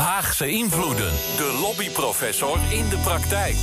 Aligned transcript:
Haagse 0.00 0.50
invloeden. 0.50 1.12
De 1.36 1.58
lobbyprofessor 1.60 2.58
in 2.70 2.88
de 2.88 2.98
praktijk. 2.98 3.56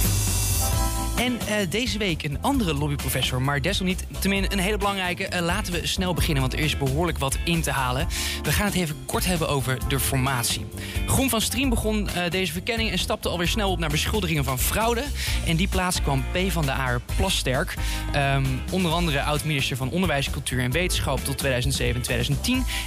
En 1.18 1.34
uh, 1.34 1.56
deze 1.70 1.98
week 1.98 2.24
een 2.24 2.38
andere 2.42 2.74
lobbyprofessor, 2.74 3.42
maar 3.42 3.62
desalniettemin 3.62 4.46
een 4.50 4.60
hele 4.60 4.78
belangrijke. 4.78 5.30
Uh, 5.34 5.40
laten 5.40 5.74
we 5.74 5.88
snel 5.88 6.14
beginnen, 6.14 6.42
want 6.42 6.54
er 6.54 6.60
is 6.60 6.78
behoorlijk 6.78 7.18
wat 7.18 7.38
in 7.44 7.62
te 7.62 7.72
halen. 7.72 8.08
We 8.44 8.52
gaan 8.52 8.66
het 8.66 8.76
even 8.76 8.96
kort 9.06 9.26
hebben 9.26 9.50
over 9.50 9.78
de 9.88 10.00
formatie. 10.00 10.66
Groen 11.08 11.30
van 11.30 11.42
Striem 11.42 11.70
begon 11.70 12.00
uh, 12.16 12.30
deze 12.30 12.52
verkenning 12.52 12.92
en 12.92 13.00
stapte 13.00 13.30
alweer 13.30 13.48
snel 13.48 13.72
op 13.72 13.80
naar 13.80 13.90
beschuldigingen 13.90 14.44
van 14.44 14.60
fraude. 14.60 15.04
En 15.46 15.56
die 15.56 15.68
plaats 15.68 16.02
kwam 16.02 16.24
P 16.32 16.52
van 16.52 16.66
de 16.66 16.72
A 16.72 17.00
Plasterk. 17.16 17.74
Um, 18.16 18.62
onder 18.72 18.92
andere 18.92 19.22
oud-minister 19.22 19.78
van 19.78 19.90
Onderwijs, 19.90 20.30
Cultuur 20.30 20.60
en 20.60 20.72
Wetenschap 20.72 21.20
tot 21.24 21.46
2007-2010. 21.46 21.50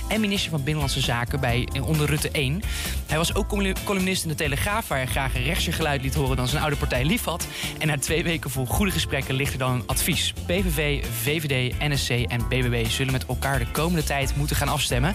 En 0.09 0.21
minister 0.21 0.51
van 0.51 0.62
Binnenlandse 0.62 1.01
Zaken 1.01 1.41
bij 1.41 1.69
onder 1.83 2.07
Rutte 2.07 2.31
1. 2.31 2.62
Hij 3.07 3.17
was 3.17 3.35
ook 3.35 3.49
columnist 3.85 4.23
in 4.23 4.29
de 4.29 4.35
Telegraaf, 4.35 4.89
waar 4.89 4.99
hij 4.99 5.07
graag 5.07 5.34
een 5.34 5.42
rechtser 5.42 5.73
geluid 5.73 6.03
liet 6.03 6.15
horen 6.15 6.37
dan 6.37 6.48
zijn 6.48 6.62
oude 6.62 6.77
partij 6.77 7.05
lief 7.05 7.25
had. 7.25 7.47
En 7.79 7.87
na 7.87 7.98
twee 7.98 8.23
weken 8.23 8.51
vol 8.51 8.66
goede 8.66 8.92
gesprekken 8.92 9.34
ligt 9.34 9.52
er 9.52 9.59
dan 9.59 9.73
een 9.73 9.87
advies. 9.87 10.33
PVV, 10.47 11.05
VVD, 11.23 11.78
NSC 11.78 12.11
en 12.11 12.48
BBB 12.48 12.87
zullen 12.87 13.12
met 13.12 13.27
elkaar 13.27 13.59
de 13.59 13.70
komende 13.70 14.05
tijd 14.05 14.37
moeten 14.37 14.56
gaan 14.56 14.69
afstemmen. 14.69 15.15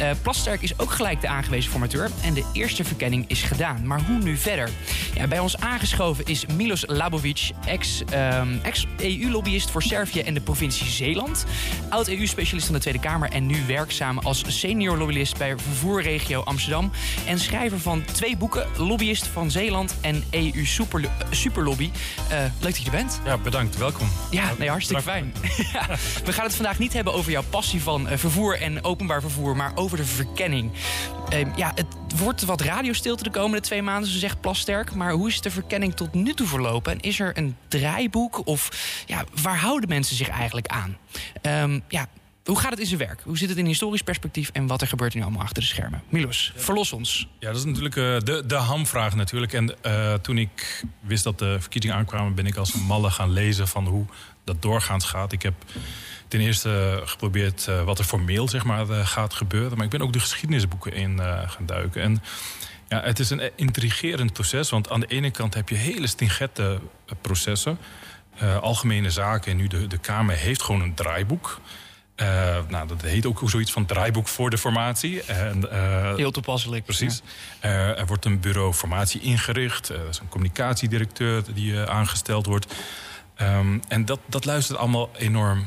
Uh, 0.00 0.10
Plasterk 0.22 0.62
is 0.62 0.78
ook 0.78 0.90
gelijk 0.90 1.20
de 1.20 1.28
aangewezen 1.28 1.70
formateur 1.70 2.10
en 2.24 2.34
de 2.34 2.44
eerste 2.52 2.84
verkenning 2.84 3.24
is 3.26 3.42
gedaan. 3.42 3.86
Maar 3.86 4.00
hoe 4.02 4.18
nu 4.18 4.36
verder? 4.36 4.70
Ja, 5.14 5.26
bij 5.26 5.38
ons 5.38 5.58
aangeschoven 5.58 6.24
is 6.24 6.46
Milos 6.46 6.84
Labovic, 6.86 7.50
ex-EU-lobbyist 8.62 9.70
voor 9.70 9.82
Servië 9.82 10.20
en 10.20 10.34
de 10.34 10.40
provincie 10.40 10.86
Zeeland. 10.86 11.44
Oud-EU-specialist 11.88 12.66
van 12.66 12.74
de 12.74 12.80
Tweede 12.80 13.00
Kamer 13.00 13.30
en 13.30 13.46
nu 13.46 13.56
werkzaam 13.66 14.18
als 14.18 14.44
senior 14.46 14.98
lobbyist 14.98 15.38
bij 15.38 15.58
vervoerregio 15.58 16.40
Amsterdam. 16.40 16.90
En 17.26 17.38
schrijver 17.38 17.80
van 17.80 18.04
twee 18.04 18.36
boeken, 18.36 18.66
Lobbyist 18.76 19.26
van 19.26 19.50
Zeeland 19.50 19.96
en 20.00 20.24
EU 20.30 20.64
Super, 20.64 21.08
Uh, 21.86 22.38
leuk 22.38 22.52
dat 22.60 22.78
je 22.78 22.84
er 22.84 22.90
bent. 22.90 23.20
Ja, 23.24 23.38
bedankt. 23.38 23.76
Welkom. 23.76 24.08
Ja, 24.30 24.52
nee, 24.58 24.68
hartstikke 24.68 25.02
fijn. 25.02 25.34
ja, 25.72 25.86
we 26.24 26.32
gaan 26.32 26.44
het 26.44 26.54
vandaag 26.54 26.78
niet 26.78 26.92
hebben 26.92 27.12
over 27.12 27.30
jouw 27.30 27.42
passie 27.50 27.82
van 27.82 28.08
uh, 28.10 28.16
vervoer 28.16 28.60
en 28.60 28.84
openbaar 28.84 29.20
vervoer, 29.20 29.56
maar 29.56 29.72
over 29.74 29.96
de 29.96 30.04
verkenning. 30.04 30.70
Uh, 31.32 31.56
ja, 31.56 31.72
het 31.74 31.86
wordt 32.16 32.44
wat 32.44 32.60
radiostilte 32.60 33.22
de 33.22 33.30
komende 33.30 33.60
twee 33.60 33.82
maanden, 33.82 34.10
zo 34.10 34.18
zegt 34.18 34.40
Plasterk. 34.40 34.94
Maar 34.94 35.12
hoe 35.12 35.28
is 35.28 35.40
de 35.40 35.50
verkenning 35.50 35.94
tot 35.94 36.14
nu 36.14 36.34
toe 36.34 36.46
verlopen? 36.46 36.92
En 36.92 37.00
is 37.00 37.20
er 37.20 37.38
een 37.38 37.56
draaiboek? 37.68 38.46
Of 38.46 38.68
ja, 39.06 39.24
waar 39.42 39.58
houden 39.58 39.88
mensen 39.88 40.16
zich 40.16 40.28
eigenlijk 40.28 40.66
aan? 40.66 40.96
Um, 41.42 41.82
ja, 41.88 42.06
hoe 42.44 42.58
gaat 42.58 42.70
het 42.70 42.78
in 42.78 42.86
zijn 42.86 42.98
werk? 42.98 43.20
Hoe 43.24 43.38
zit 43.38 43.48
het 43.48 43.58
in 43.58 43.66
historisch 43.66 44.02
perspectief 44.02 44.50
en 44.52 44.66
wat 44.66 44.80
er 44.80 44.86
gebeurt 44.86 45.14
nu 45.14 45.22
allemaal 45.22 45.42
achter 45.42 45.62
de 45.62 45.68
schermen? 45.68 46.02
Milos, 46.08 46.52
verlos 46.56 46.92
ons. 46.92 47.28
Ja, 47.38 47.46
dat 47.46 47.56
is 47.56 47.64
natuurlijk 47.64 47.96
uh, 47.96 48.18
de, 48.18 48.46
de 48.46 48.54
hamvraag 48.54 49.14
natuurlijk. 49.14 49.52
En 49.52 49.74
uh, 49.86 50.14
toen 50.14 50.38
ik 50.38 50.84
wist 51.00 51.24
dat 51.24 51.38
de 51.38 51.56
verkiezingen 51.60 51.96
aankwamen, 51.96 52.34
ben 52.34 52.46
ik 52.46 52.56
als 52.56 52.74
een 52.74 52.82
malle 52.82 53.10
gaan 53.10 53.30
lezen 53.30 53.68
van 53.68 53.86
hoe 53.86 54.06
dat 54.44 54.62
doorgaans 54.62 55.04
gaat. 55.04 55.32
Ik 55.32 55.42
heb 55.42 55.54
ten 56.28 56.40
eerste 56.40 57.02
geprobeerd 57.04 57.66
uh, 57.68 57.84
wat 57.84 57.98
er 57.98 58.04
formeel 58.04 58.48
zeg 58.48 58.64
maar, 58.64 58.86
gaat 58.86 59.34
gebeuren. 59.34 59.76
Maar 59.76 59.84
ik 59.84 59.90
ben 59.90 60.02
ook 60.02 60.12
de 60.12 60.20
geschiedenisboeken 60.20 60.92
in 60.92 61.18
gaan 61.46 61.66
duiken. 61.66 62.02
En 62.02 62.22
ja, 62.88 63.02
het 63.02 63.18
is 63.18 63.30
een 63.30 63.50
intrigerend 63.56 64.32
proces. 64.32 64.70
Want 64.70 64.90
aan 64.90 65.00
de 65.00 65.06
ene 65.06 65.30
kant 65.30 65.54
heb 65.54 65.68
je 65.68 65.74
hele 65.74 66.06
stingente 66.06 66.80
processen. 67.20 67.78
algemene 68.60 69.10
zaken 69.10 69.50
en 69.50 69.56
nu 69.56 69.66
de, 69.66 69.86
de 69.86 69.98
Kamer 69.98 70.36
heeft 70.36 70.62
gewoon 70.62 70.80
een 70.80 70.94
draaiboek. 70.94 71.60
Uh, 72.22 72.58
nou, 72.68 72.88
dat 72.88 73.02
heet 73.02 73.26
ook 73.26 73.42
zoiets 73.44 73.72
van 73.72 73.86
draaiboek 73.86 74.28
voor 74.28 74.50
de 74.50 74.58
formatie. 74.58 75.22
En, 75.22 75.64
uh, 75.72 76.14
Heel 76.14 76.30
toepasselijk. 76.30 76.84
Precies. 76.84 77.22
Ja. 77.62 77.68
Uh, 77.68 77.98
er 77.98 78.06
wordt 78.06 78.24
een 78.24 78.40
bureau 78.40 78.72
formatie 78.72 79.20
ingericht. 79.20 79.88
er 79.88 80.08
is 80.08 80.18
een 80.18 80.28
communicatiedirecteur 80.28 81.42
die 81.54 81.78
aangesteld 81.78 82.46
wordt. 82.46 82.74
Um, 83.40 83.82
en 83.88 84.04
dat, 84.04 84.20
dat 84.26 84.44
luistert 84.44 84.78
allemaal 84.78 85.10
enorm 85.16 85.64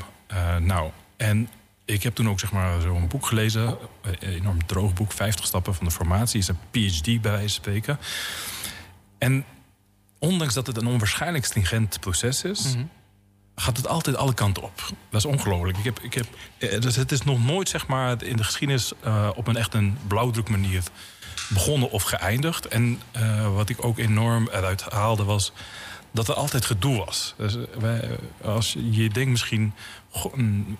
nauw. 0.60 0.92
En 1.16 1.48
ik 1.84 2.02
heb 2.02 2.14
toen 2.14 2.28
ook 2.28 2.40
zeg 2.40 2.52
maar, 2.52 2.80
zo'n 2.80 3.08
boek 3.08 3.26
gelezen. 3.26 3.78
Een 4.02 4.28
enorm 4.28 4.66
droog 4.66 4.92
boek, 4.92 5.12
50 5.12 5.46
stappen 5.46 5.74
van 5.74 5.86
de 5.86 5.92
formatie. 5.92 6.38
is 6.38 6.48
een 6.48 6.58
PhD 6.70 7.04
bij 7.04 7.30
wijze 7.30 7.40
van 7.40 7.48
spreken. 7.48 7.98
En 9.18 9.44
ondanks 10.18 10.54
dat 10.54 10.66
het 10.66 10.76
een 10.76 10.86
onwaarschijnlijk 10.86 11.44
stringent 11.44 12.00
proces 12.00 12.44
is... 12.44 12.64
Mm 12.64 12.72
-hmm 12.72 12.90
gaat 13.56 13.76
het 13.76 13.88
altijd 13.88 14.16
alle 14.16 14.34
kanten 14.34 14.62
op. 14.62 14.82
Dat 15.10 15.24
is 15.24 15.24
ongelooflijk. 15.24 15.78
Ik 15.78 15.84
heb, 15.84 15.98
ik 16.00 16.14
heb, 16.14 16.26
dus 16.82 16.96
het 16.96 17.12
is 17.12 17.22
nog 17.22 17.44
nooit 17.44 17.68
zeg 17.68 17.86
maar, 17.86 18.22
in 18.22 18.36
de 18.36 18.44
geschiedenis 18.44 18.92
uh, 19.04 19.28
op 19.34 19.46
een 19.46 19.56
echt 19.56 19.74
een 19.74 19.98
blauwdruk 20.06 20.48
manier 20.48 20.82
begonnen 21.48 21.90
of 21.90 22.02
geëindigd. 22.02 22.68
En 22.68 23.00
uh, 23.16 23.54
wat 23.54 23.68
ik 23.68 23.84
ook 23.84 23.98
enorm 23.98 24.48
eruit 24.52 24.82
haalde 24.82 25.24
was 25.24 25.52
dat 26.16 26.28
er 26.28 26.34
altijd 26.34 26.64
gedoe 26.64 27.04
was. 27.04 27.34
Dus 27.36 27.56
wij, 27.78 28.18
als 28.42 28.76
je 28.90 29.08
denkt 29.08 29.30
misschien 29.30 29.72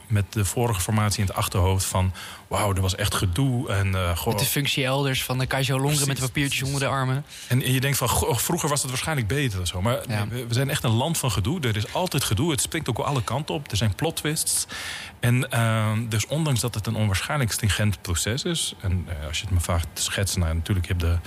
met 0.07 0.33
de 0.33 0.45
vorige 0.45 0.81
formatie 0.81 1.21
in 1.21 1.27
het 1.27 1.37
achterhoofd 1.37 1.85
van... 1.85 2.13
wauw, 2.49 2.75
er 2.75 2.81
was 2.81 2.95
echt 2.95 3.15
gedoe. 3.15 3.69
En, 3.69 3.87
uh, 3.87 4.27
met 4.27 4.39
de 4.39 4.45
functie 4.45 4.85
elders 4.85 5.25
van 5.25 5.39
de 5.39 5.47
Kajzo 5.47 5.81
Longren 5.81 6.07
met 6.07 6.17
de 6.17 6.23
papiertjes 6.23 6.63
onder 6.63 6.81
de 6.81 6.87
armen. 6.87 7.25
En, 7.49 7.73
je 7.73 7.81
denkt 7.81 7.97
van, 7.97 8.09
goh, 8.09 8.37
vroeger 8.37 8.69
was 8.69 8.81
het 8.81 8.91
waarschijnlijk 8.91 9.29
beter. 9.29 9.67
Zo. 9.67 9.83
Maar 9.83 9.99
ja. 10.09 10.29
we, 10.29 10.47
we, 10.47 10.55
zijn 10.55 10.71
echt 10.71 10.85
een 10.85 10.91
land 10.91 11.19
van 11.19 11.31
gedoe. 11.31 11.61
Er 11.61 11.77
is 11.77 11.93
altijd 11.93 12.25
gedoe. 12.25 12.51
Het 12.51 12.61
springt 12.61 12.89
ook 12.89 12.99
alle 12.99 13.23
kanten 13.23 13.55
op. 13.55 13.71
Er 13.71 13.77
zijn 13.77 13.95
plot 13.95 14.17
twists. 14.17 14.67
En 15.21 15.49
uh, 15.55 15.93
dus 16.09 16.27
ondanks 16.27 16.61
dat 16.61 16.75
het 16.75 16.87
een 16.87 16.97
onwaarschijnlijk 16.97 17.53
stringent 17.53 18.03
proces 18.03 18.43
is... 18.43 18.75
en 18.81 19.07
uh, 19.09 19.27
als 19.27 19.39
je 19.39 19.45
het 19.45 19.55
me 19.55 19.61
vraagt 19.61 19.87
te 19.93 20.03
schetsen... 20.03 20.41
Nou, 20.41 20.55
natuurlijk 20.55 20.89
heb 20.89 21.01
je 21.01 21.19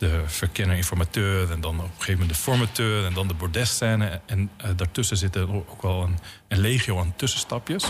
de 0.00 0.10
de 0.10 0.22
verkenner-informateur 0.26 1.50
en 1.50 1.60
dan 1.60 1.78
op 1.78 1.84
een 1.84 1.90
gegeven 1.90 2.12
moment 2.12 2.30
de 2.30 2.42
formateur 2.42 3.06
en 3.06 3.14
dan 3.14 3.28
de 3.28 3.34
bordesscène. 3.34 4.20
En 4.26 4.50
uh, 4.64 4.70
daartussen 4.76 5.16
zitten 5.16 5.68
ook 5.68 5.82
wel 5.82 6.02
een, 6.02 6.18
een 6.48 6.58
legio 6.58 6.98
aan 6.98 7.12
tussenstapjes. 7.16 7.84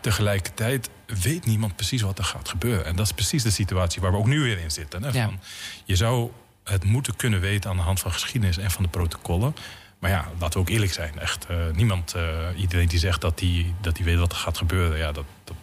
Tegelijkertijd 0.00 0.90
weet 1.06 1.46
niemand 1.46 1.76
precies 1.76 2.02
wat 2.02 2.18
er 2.18 2.24
gaat 2.24 2.48
gebeuren. 2.48 2.84
En 2.84 2.96
dat 2.96 3.06
is 3.06 3.12
precies 3.12 3.42
de 3.42 3.50
situatie 3.50 4.02
waar 4.02 4.12
we 4.12 4.18
ook 4.18 4.26
nu 4.26 4.40
weer 4.40 4.58
in 4.58 4.70
zitten. 4.70 5.02
Hè? 5.02 5.12
Van, 5.12 5.40
je 5.84 5.96
zou 5.96 6.30
het 6.64 6.84
moeten 6.84 7.16
kunnen 7.16 7.40
weten 7.40 7.70
aan 7.70 7.76
de 7.76 7.82
hand 7.82 8.00
van 8.00 8.12
geschiedenis 8.12 8.58
en 8.58 8.70
van 8.70 8.82
de 8.82 8.88
protocollen. 8.88 9.54
Maar 9.98 10.10
ja, 10.10 10.28
laten 10.38 10.60
we 10.60 10.66
ook 10.66 10.72
eerlijk 10.72 10.92
zijn. 10.92 11.18
Echt, 11.18 11.46
uh, 11.50 11.56
niemand, 11.72 12.14
uh, 12.16 12.48
iedereen 12.56 12.88
die 12.88 12.98
zegt 12.98 13.20
dat 13.20 13.40
hij 13.40 13.74
dat 13.80 13.98
weet 13.98 14.18
wat 14.18 14.32
er 14.32 14.38
gaat 14.38 14.58
gebeuren, 14.58 14.98
ja, 14.98 15.12
dat, 15.12 15.24
dat 15.44 15.56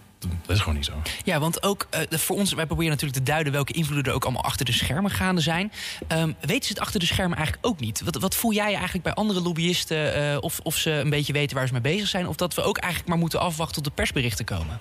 dat 0.45 0.55
is 0.55 0.59
gewoon 0.59 0.75
niet 0.75 0.85
zo. 0.85 1.01
Ja, 1.23 1.39
want 1.39 1.63
ook 1.63 1.87
uh, 2.11 2.19
voor 2.19 2.35
ons, 2.35 2.53
wij 2.53 2.65
proberen 2.65 2.91
natuurlijk 2.91 3.17
te 3.17 3.31
duiden 3.31 3.53
welke 3.53 3.73
invloeden 3.73 4.05
er 4.05 4.13
ook 4.13 4.23
allemaal 4.23 4.43
achter 4.43 4.65
de 4.65 4.71
schermen 4.71 5.11
gaande 5.11 5.41
zijn. 5.41 5.71
Um, 6.07 6.35
weten 6.41 6.63
ze 6.63 6.73
het 6.73 6.79
achter 6.79 6.99
de 6.99 7.05
schermen 7.05 7.37
eigenlijk 7.37 7.67
ook 7.67 7.79
niet? 7.79 8.01
Wat, 8.01 8.15
wat 8.15 8.35
voel 8.35 8.53
jij 8.53 8.73
eigenlijk 8.73 9.03
bij 9.03 9.13
andere 9.13 9.41
lobbyisten? 9.41 10.21
Uh, 10.21 10.37
of, 10.41 10.59
of 10.63 10.77
ze 10.77 10.91
een 10.91 11.09
beetje 11.09 11.33
weten 11.33 11.55
waar 11.55 11.67
ze 11.67 11.73
mee 11.73 11.81
bezig 11.81 12.07
zijn? 12.07 12.27
Of 12.27 12.35
dat 12.35 12.53
we 12.53 12.61
ook 12.61 12.77
eigenlijk 12.77 13.11
maar 13.11 13.19
moeten 13.21 13.39
afwachten 13.39 13.75
tot 13.75 13.83
de 13.83 13.91
persberichten 13.91 14.45
komen? 14.45 14.79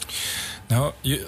Nou, 0.66 0.92
je, 1.00 1.26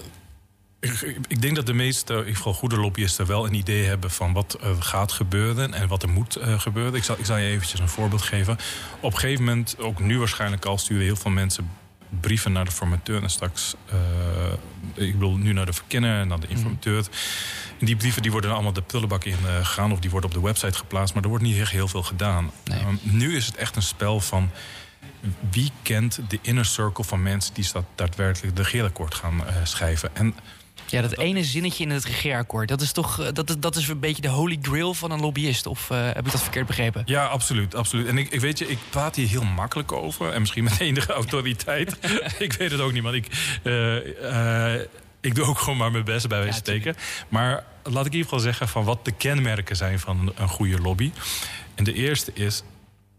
ik, 0.81 1.19
ik, 1.29 1.43
denk 1.43 1.57
dat 1.57 1.67
de 1.67 1.73
meeste, 1.73 2.13
in 2.13 2.19
ieder 2.19 2.37
geval 2.37 2.55
goede 2.55 2.77
lobbyisten, 2.77 3.27
wel 3.27 3.47
een 3.47 3.55
idee 3.55 3.85
hebben 3.85 4.11
van 4.11 4.33
wat 4.33 4.59
er 4.63 4.83
gaat 4.83 5.13
gebeuren 5.13 5.75
en 5.75 5.89
wat 5.89 6.03
er 6.03 6.09
moet 6.09 6.39
uh, 6.39 6.61
gebeuren. 6.61 6.95
Ik 6.95 7.05
zal, 7.05 7.17
ik 7.19 7.25
zal 7.25 7.37
je 7.37 7.49
eventjes 7.49 7.81
een 7.81 7.89
voorbeeld 7.89 8.23
geven. 8.23 8.59
Op 9.01 9.13
een 9.13 9.19
gegeven 9.19 9.45
moment, 9.45 9.79
ook 9.79 10.01
nu 10.01 10.19
waarschijnlijk 10.19 10.65
al, 10.65 10.79
sturen 10.79 11.05
heel 11.05 11.17
veel 11.17 11.31
mensen 11.31 11.71
brieven 12.21 12.53
naar 12.53 12.65
de 12.65 12.71
formateur 12.71 13.23
en 13.23 13.31
straks, 13.31 13.75
uh, 13.93 15.05
ik 15.07 15.13
bedoel 15.13 15.37
nu 15.37 15.53
naar 15.53 15.67
de 15.67 15.73
verkenner 15.73 16.21
en 16.21 16.29
dan 16.29 16.41
de 16.41 16.47
informateur. 16.47 17.01
Mm. 17.01 17.09
En 17.79 17.87
die 17.87 17.97
brieven 17.97 18.23
die 18.23 18.31
worden 18.31 18.53
allemaal 18.53 18.73
de 18.73 18.83
prullenbak 18.83 19.25
in 19.25 19.37
uh, 19.45 19.57
gegaan 19.57 19.93
of 19.93 19.99
die 19.99 20.11
worden 20.11 20.31
op 20.31 20.37
de 20.37 20.43
website 20.43 20.79
geplaatst, 20.79 21.15
maar 21.15 21.23
er 21.23 21.29
wordt 21.29 21.45
niet 21.45 21.59
echt 21.59 21.71
heel 21.71 21.89
veel 21.89 22.03
gedaan. 22.03 22.51
Nee. 22.65 22.81
Um, 22.81 22.99
nu 23.03 23.37
is 23.37 23.47
het 23.47 23.57
echt 23.57 23.77
een 23.77 23.83
spel 23.83 24.21
van 24.21 24.51
wie 25.51 25.71
kent 25.83 26.21
de 26.29 26.39
inner 26.43 26.65
circle 26.65 27.05
van 27.05 27.23
mensen 27.23 27.55
die 27.55 27.67
daadwerkelijk 27.95 28.57
de 28.57 28.63
regeerakkoord 28.63 29.15
gaan 29.15 29.41
uh, 29.41 29.47
schrijven. 29.65 30.17
En 30.17 30.35
ja, 30.87 31.01
dat, 31.01 31.19
ene 31.19 31.45
zinnetje 31.45 31.85
in 31.85 31.91
het 31.91 32.05
regeerakkoord. 32.05 32.69
Dat 32.69 32.81
is 32.81 32.93
toch 32.93 33.33
dat, 33.33 33.57
dat 33.59 33.77
is 33.77 33.89
een 33.89 34.01
beetje 34.01 34.23
de 34.23 34.29
holy 34.29 34.59
grail 34.63 34.95
van 34.95 35.11
een 35.11 35.21
lobbyist. 35.21 35.67
Of 35.67 35.91
uh, 35.91 36.07
heb 36.07 36.27
ik 36.27 36.33
dat 36.33 36.43
verkeerd 36.43 36.67
begrepen? 36.67 37.03
Ja, 37.05 37.27
absoluut. 37.27 37.75
absoluut. 37.75 38.07
En 38.07 38.19
ik, 38.19 38.31
ik 38.31 38.41
weet 38.41 38.59
je, 38.59 38.69
ik 38.69 38.79
praat 38.91 39.17
hier 39.17 39.29
heel 39.29 39.45
makkelijk 39.45 39.93
over. 39.93 40.33
En 40.33 40.41
misschien 40.41 40.65
met 40.65 40.81
enige 40.89 41.13
autoriteit. 41.13 41.97
ik 42.39 42.53
weet 42.53 42.71
het 42.71 42.81
ook 42.81 42.93
niet, 42.93 43.03
man. 43.03 43.15
Ik, 43.15 43.59
uh, 43.63 44.07
uh, 44.23 44.81
ik 45.21 45.35
doe 45.35 45.45
ook 45.45 45.59
gewoon 45.59 45.79
maar 45.79 45.91
mijn 45.91 46.05
best 46.05 46.29
bij 46.29 46.39
wijze 46.39 46.53
ja, 46.53 46.61
steken. 46.61 46.97
Maar 47.29 47.65
laat 47.83 48.07
ik 48.07 48.13
in 48.13 48.19
ieder 48.19 48.23
geval 48.23 48.39
zeggen 48.39 48.69
van 48.69 48.85
wat 48.85 49.05
de 49.05 49.13
kenmerken 49.13 49.77
zijn 49.77 50.01
van 50.01 50.33
een 50.37 50.49
goede 50.49 50.79
lobby. 50.79 51.13
En 51.75 51.85
de 51.85 51.93
eerste 51.93 52.33
is 52.33 52.63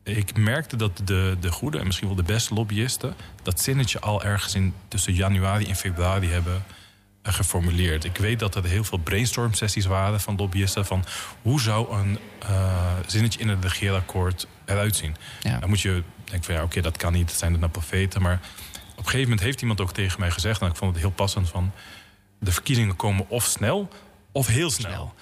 ik 0.04 0.38
merkte 0.38 0.76
dat 0.76 1.02
de, 1.04 1.38
de 1.40 1.52
goede 1.52 1.78
en 1.78 1.86
misschien 1.86 2.08
wel 2.08 2.16
de 2.16 2.24
beste 2.24 2.54
lobbyisten... 2.54 3.16
dat 3.44 3.62
zinnetje 3.62 4.00
al 4.00 4.24
ergens 4.24 4.56
in 4.56 4.74
tussen 4.88 5.14
januari 5.14 5.66
en 5.66 5.76
februari 5.76 6.28
hebben 6.28 6.64
geformuleerd. 7.34 8.04
Ik 8.04 8.18
weet 8.18 8.40
dat 8.40 8.56
er 8.56 8.66
heel 8.66 8.84
veel 8.84 8.98
brainstorm 8.98 9.54
sessies 9.54 9.86
waren 9.86 10.20
van 10.20 10.36
lobbyisten... 10.36 10.86
van 10.86 11.06
hoe 11.42 11.62
zou 11.62 11.98
een 11.98 12.20
uh, 12.44 12.94
zinnetje 13.06 13.40
in 13.40 13.50
het 13.50 13.64
regeerakkoord 13.64 14.48
eruit 14.66 14.96
zien. 14.96 15.16
Ja. 15.42 15.60
Dan 15.60 15.70
moet 15.70 15.82
je 15.82 16.04
denken 16.24 16.44
van 16.44 16.54
ja, 16.54 16.62
oké, 16.62 16.70
okay, 16.70 16.82
dat 16.82 16.98
kan 16.98 17.14
niet, 17.14 17.28
dat 17.28 17.38
zijn 17.38 17.52
het 17.52 17.60
nou 17.60 17.72
profeten. 17.72 18.22
Maar 18.22 18.40
op 18.92 18.98
een 18.98 19.04
gegeven 19.04 19.22
moment 19.22 19.42
heeft 19.42 19.62
iemand 19.62 19.82
ook 19.82 19.94
tegen 19.94 20.20
mij 20.20 20.32
gezegd... 20.32 20.62
en 20.62 20.68
ik 20.68 20.76
vond 20.76 20.92
het 20.92 21.02
heel 21.02 21.12
passend 21.12 21.50
van... 21.50 21.72
de 22.40 22.52
verkiezingen 22.52 22.96
komen 22.96 23.30
of 23.30 23.44
snel 23.46 23.90
of 24.32 24.48
heel 24.48 24.70
snel. 24.70 24.92
snel. 24.92 25.14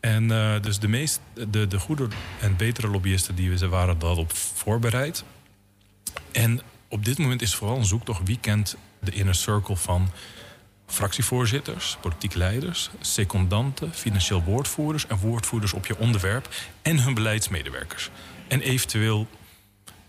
En 0.00 0.28
dus 0.62 0.78
de, 0.78 0.88
meest, 0.88 1.20
de, 1.48 1.66
de 1.66 1.78
goede 1.78 2.08
en 2.40 2.56
betere 2.56 2.88
lobbyisten 2.88 3.34
die 3.34 3.50
we 3.50 3.68
waren 3.68 3.98
dat 3.98 4.16
op 4.16 4.32
voorbereid. 4.32 5.24
En 6.32 6.60
op 6.88 7.04
dit 7.04 7.18
moment 7.18 7.42
is 7.42 7.54
vooral 7.54 7.76
een 7.76 7.84
zoektocht 7.84 8.20
wie 8.24 8.38
kent 8.40 8.76
de 9.00 9.10
inner 9.10 9.34
circle 9.34 9.76
van 9.76 10.10
fractievoorzitters, 10.90 11.96
politieke 12.00 12.38
leiders, 12.38 12.90
secondanten, 13.00 13.94
financieel 13.94 14.42
woordvoerders 14.42 15.06
en 15.06 15.16
woordvoerders 15.16 15.72
op 15.72 15.86
je 15.86 15.98
onderwerp 15.98 16.48
en 16.82 17.02
hun 17.02 17.14
beleidsmedewerkers. 17.14 18.10
En 18.48 18.60
eventueel 18.60 19.28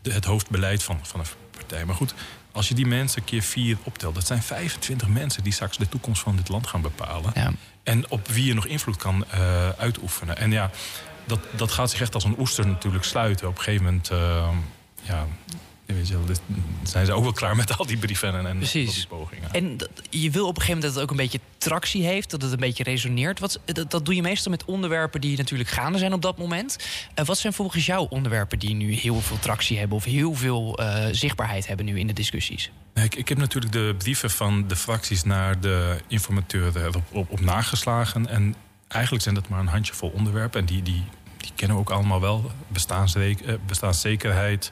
de, 0.01 0.13
het 0.13 0.25
hoofdbeleid 0.25 0.83
van, 0.83 0.99
van 1.01 1.19
een 1.19 1.25
partij. 1.51 1.85
Maar 1.85 1.95
goed, 1.95 2.13
als 2.51 2.67
je 2.67 2.73
die 2.73 2.85
mensen 2.85 3.23
keer 3.23 3.41
vier 3.41 3.77
optelt, 3.83 4.15
dat 4.15 4.27
zijn 4.27 4.41
25 4.41 5.07
mensen 5.07 5.43
die 5.43 5.53
straks 5.53 5.77
de 5.77 5.89
toekomst 5.89 6.21
van 6.21 6.35
dit 6.35 6.49
land 6.49 6.67
gaan 6.67 6.81
bepalen. 6.81 7.31
Ja. 7.35 7.51
En 7.83 8.09
op 8.09 8.27
wie 8.27 8.45
je 8.45 8.53
nog 8.53 8.65
invloed 8.65 8.97
kan 8.97 9.25
uh, 9.33 9.69
uitoefenen. 9.69 10.37
En 10.37 10.51
ja, 10.51 10.71
dat, 11.25 11.39
dat 11.51 11.71
gaat 11.71 11.89
zich 11.89 12.01
echt 12.01 12.13
als 12.13 12.23
een 12.23 12.39
oester 12.39 12.67
natuurlijk 12.67 13.03
sluiten. 13.03 13.47
Op 13.47 13.57
een 13.57 13.63
gegeven 13.63 13.85
moment. 13.85 14.11
Uh, 14.11 14.49
ja, 15.01 15.27
Weet 15.93 16.07
je 16.07 16.17
dus 16.25 16.37
zijn 16.83 17.05
ze 17.05 17.13
ook 17.13 17.23
wel 17.23 17.31
klaar 17.31 17.55
met 17.55 17.77
al 17.77 17.85
die 17.85 17.97
brieven 17.97 18.35
en, 18.35 18.45
en 18.45 18.59
pogingen. 19.07 19.51
En 19.51 19.77
je 20.09 20.31
wil 20.31 20.47
op 20.47 20.55
een 20.55 20.61
gegeven 20.61 20.67
moment 20.67 20.81
dat 20.81 20.93
het 20.93 21.03
ook 21.03 21.09
een 21.09 21.15
beetje 21.15 21.39
tractie 21.57 22.03
heeft, 22.03 22.29
dat 22.29 22.41
het 22.41 22.51
een 22.51 22.59
beetje 22.59 22.83
resoneert. 22.83 23.39
Wat, 23.39 23.59
dat, 23.65 23.91
dat 23.91 24.05
doe 24.05 24.15
je 24.15 24.21
meestal 24.21 24.51
met 24.51 24.65
onderwerpen 24.65 25.21
die 25.21 25.37
natuurlijk 25.37 25.69
gaande 25.69 25.97
zijn 25.97 26.13
op 26.13 26.21
dat 26.21 26.37
moment. 26.37 26.77
Uh, 27.19 27.25
wat 27.25 27.37
zijn 27.37 27.53
volgens 27.53 27.85
jou 27.85 28.07
onderwerpen 28.09 28.59
die 28.59 28.73
nu 28.73 28.93
heel 28.93 29.21
veel 29.21 29.39
tractie 29.39 29.77
hebben 29.77 29.97
of 29.97 30.03
heel 30.03 30.35
veel 30.35 30.79
uh, 30.79 31.05
zichtbaarheid 31.11 31.67
hebben 31.67 31.85
nu 31.85 31.99
in 31.99 32.07
de 32.07 32.13
discussies? 32.13 32.71
Ik, 32.93 33.15
ik 33.15 33.29
heb 33.29 33.37
natuurlijk 33.37 33.73
de 33.73 33.95
brieven 33.97 34.29
van 34.29 34.67
de 34.67 34.75
fracties 34.75 35.23
naar 35.23 35.59
de 35.59 35.97
informateur 36.07 36.87
op, 36.87 37.03
op, 37.11 37.31
op 37.31 37.39
nageslagen. 37.39 38.27
En 38.27 38.55
eigenlijk 38.87 39.23
zijn 39.23 39.35
dat 39.35 39.49
maar 39.49 39.59
een 39.59 39.67
handjevol 39.67 40.09
onderwerpen. 40.09 40.59
En 40.59 40.65
die, 40.65 40.81
die, 40.81 41.03
die 41.37 41.51
kennen 41.55 41.77
we 41.77 41.83
ook 41.83 41.91
allemaal 41.91 42.21
wel. 42.21 42.51
Bestaanszekerheid. 43.65 44.71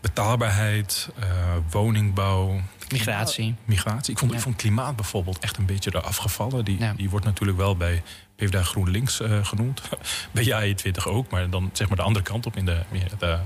Betaalbaarheid, 0.00 1.08
uh, 1.18 1.24
woningbouw. 1.70 2.60
Migratie. 2.92 3.54
Migratie. 3.64 4.12
Ik 4.12 4.18
vond, 4.18 4.32
ik 4.32 4.40
vond 4.40 4.56
klimaat 4.56 4.96
bijvoorbeeld 4.96 5.38
echt 5.38 5.56
een 5.56 5.66
beetje 5.66 5.94
eraf 5.94 6.16
gevallen. 6.16 6.64
Die, 6.64 6.94
die 6.96 7.10
wordt 7.10 7.24
natuurlijk 7.24 7.58
wel 7.58 7.76
bij 7.76 8.02
PvdA 8.36 8.62
GroenLinks 8.62 9.20
uh, 9.20 9.44
genoemd. 9.44 9.82
bij 10.32 10.44
JA20 10.44 11.04
ook, 11.04 11.30
maar 11.30 11.50
dan 11.50 11.70
zeg 11.72 11.88
maar 11.88 11.96
de 11.96 12.02
andere 12.02 12.24
kant 12.24 12.46
op 12.46 12.56
in 12.56 12.64
de... 12.64 12.82
de, 13.18 13.38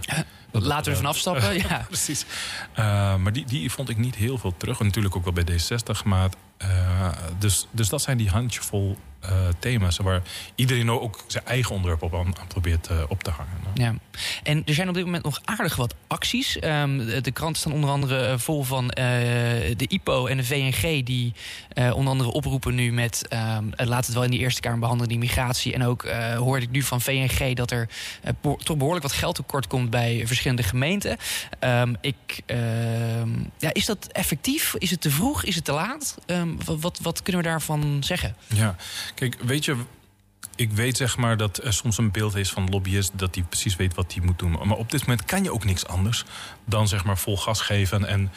Laten 0.51 0.85
we 0.85 0.91
ervan 0.91 1.07
afstappen, 1.11 1.59
ja. 1.69 1.85
Precies. 1.87 2.27
Maar 2.77 3.33
die, 3.33 3.45
die 3.47 3.71
vond 3.71 3.89
ik 3.89 3.97
niet 3.97 4.15
heel 4.15 4.39
veel 4.39 4.55
terug. 4.57 4.79
En 4.79 4.87
natuurlijk 4.87 5.17
ook 5.17 5.25
wel 5.25 5.33
bij 5.33 5.45
D60. 5.45 6.05
Maar, 6.05 6.31
dus, 7.39 7.67
dus 7.71 7.89
dat 7.89 8.03
zijn 8.03 8.17
die 8.17 8.31
handjevol 8.31 8.99
thema's 9.59 9.97
waar 9.97 10.23
iedereen 10.55 10.91
ook 10.91 11.25
zijn 11.27 11.45
eigen 11.47 11.75
onderwerp 11.75 12.03
op 12.03 12.15
aan, 12.15 12.35
probeert 12.49 12.91
uh, 12.91 13.03
op 13.09 13.23
te 13.23 13.31
hangen. 13.31 13.53
Ja. 13.75 13.95
En 14.43 14.63
er 14.65 14.75
zijn 14.75 14.89
op 14.89 14.95
dit 14.95 15.05
moment 15.05 15.25
nog 15.25 15.41
aardig 15.45 15.77
wat 15.77 15.95
acties. 16.07 16.63
Um, 16.65 17.23
de 17.23 17.31
kranten 17.33 17.61
staan 17.61 17.73
onder 17.73 17.91
andere 17.91 18.27
eh, 18.27 18.39
vol 18.39 18.63
van 18.63 18.87
de 18.89 19.87
IPO 19.89 20.27
en 20.27 20.37
de 20.37 20.45
VNG, 20.45 21.05
die 21.05 21.35
onder 21.75 22.13
andere 22.13 22.31
oproepen 22.31 22.75
nu 22.75 22.93
met 22.93 23.27
um, 23.59 23.73
laat 23.77 24.07
het 24.07 24.15
wel 24.15 24.25
in 24.25 24.31
die 24.31 24.41
Eerste 24.41 24.61
Kamer 24.61 24.79
behandelen, 24.79 25.09
die 25.09 25.19
migratie. 25.19 25.73
En 25.73 25.85
ook 25.85 26.07
hoorde 26.37 26.65
ik 26.65 26.71
nu 26.71 26.83
van 26.83 27.01
VNG 27.01 27.55
dat 27.55 27.71
er 27.71 27.89
toch 28.41 28.77
behoorlijk 28.77 29.03
wat 29.03 29.13
geld 29.13 29.35
tekort 29.35 29.67
komt 29.67 29.91
bij 29.91 30.23
verschillende 30.27 30.63
gemeenten. 30.63 31.17
Um, 31.61 31.97
ik, 32.01 32.43
ja, 33.59 33.73
is 33.73 33.87
dat 33.87 34.09
effectief? 34.13 34.75
Is 34.79 34.91
het 34.91 35.01
te 35.01 35.11
vroeg? 35.11 35.45
Is 35.45 35.55
het 35.55 35.65
te 35.65 35.73
laat? 35.73 36.19
Wat, 36.65 36.81
wat, 36.81 36.99
wat 37.03 37.23
kunnen 37.23 37.43
we 37.43 37.49
daarvan 37.49 37.97
zeggen? 38.05 38.37
Ja, 38.47 38.77
Kijk, 39.15 39.37
weet 39.43 39.65
je, 39.65 39.77
ik 40.57 40.71
weet 40.71 40.97
zeg 40.97 41.17
maar 41.17 41.37
dat 41.37 41.65
er 41.65 41.73
soms 41.73 41.99
een 41.99 42.11
beeld 42.11 42.35
is 42.35 42.51
van 42.51 42.69
lobbyist 42.71 43.19
dat 43.19 43.35
hij 43.35 43.45
precies 43.45 43.77
weet 43.77 43.95
wat 43.95 44.15
hij 44.15 44.25
moet 44.25 44.39
doen. 44.39 44.51
Maar 44.51 44.77
op 44.77 44.91
dit 44.91 45.01
moment 45.01 45.25
kan 45.25 45.43
je 45.43 45.53
ook 45.53 45.65
niks 45.65 45.87
anders 45.87 46.25
dan 46.65 46.89
zeg 46.89 47.05
maar 47.05 47.19
vol 47.19 47.37
gas 47.37 47.61
geven 47.61 48.07
en 48.07 48.33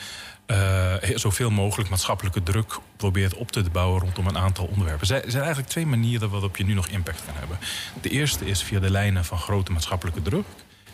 uh, 0.47 0.93
zoveel 1.15 1.49
mogelijk 1.49 1.89
maatschappelijke 1.89 2.43
druk 2.43 2.79
probeert 2.97 3.33
op 3.33 3.51
te 3.51 3.63
bouwen 3.71 4.01
rondom 4.01 4.27
een 4.27 4.37
aantal 4.37 4.65
onderwerpen. 4.65 5.07
Er 5.09 5.23
zijn 5.31 5.43
eigenlijk 5.43 5.69
twee 5.69 5.85
manieren 5.85 6.29
waarop 6.29 6.57
je 6.57 6.65
nu 6.65 6.73
nog 6.73 6.87
impact 6.87 7.25
kan 7.25 7.35
hebben. 7.35 7.57
De 8.01 8.09
eerste 8.09 8.45
is 8.45 8.63
via 8.63 8.79
de 8.79 8.89
lijnen 8.89 9.25
van 9.25 9.37
grote 9.37 9.71
maatschappelijke 9.71 10.21
druk. 10.21 10.45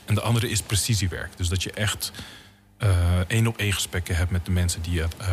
En 0.06 0.16
de 0.16 0.22
andere 0.22 0.50
is 0.50 0.62
precisiewerk. 0.62 1.38
Dus 1.38 1.50
dat 1.50 1.64
je 1.64 1.72
echt 1.72 2.12
één 3.28 3.48
op 3.48 3.58
één 3.58 3.74
gesprekken 3.74 4.16
hebt 4.16 4.32
met 4.32 4.46
de 4.46 4.52
mensen 4.52 4.82
die 4.82 5.02
het 5.02 5.16
uh, 5.22 5.28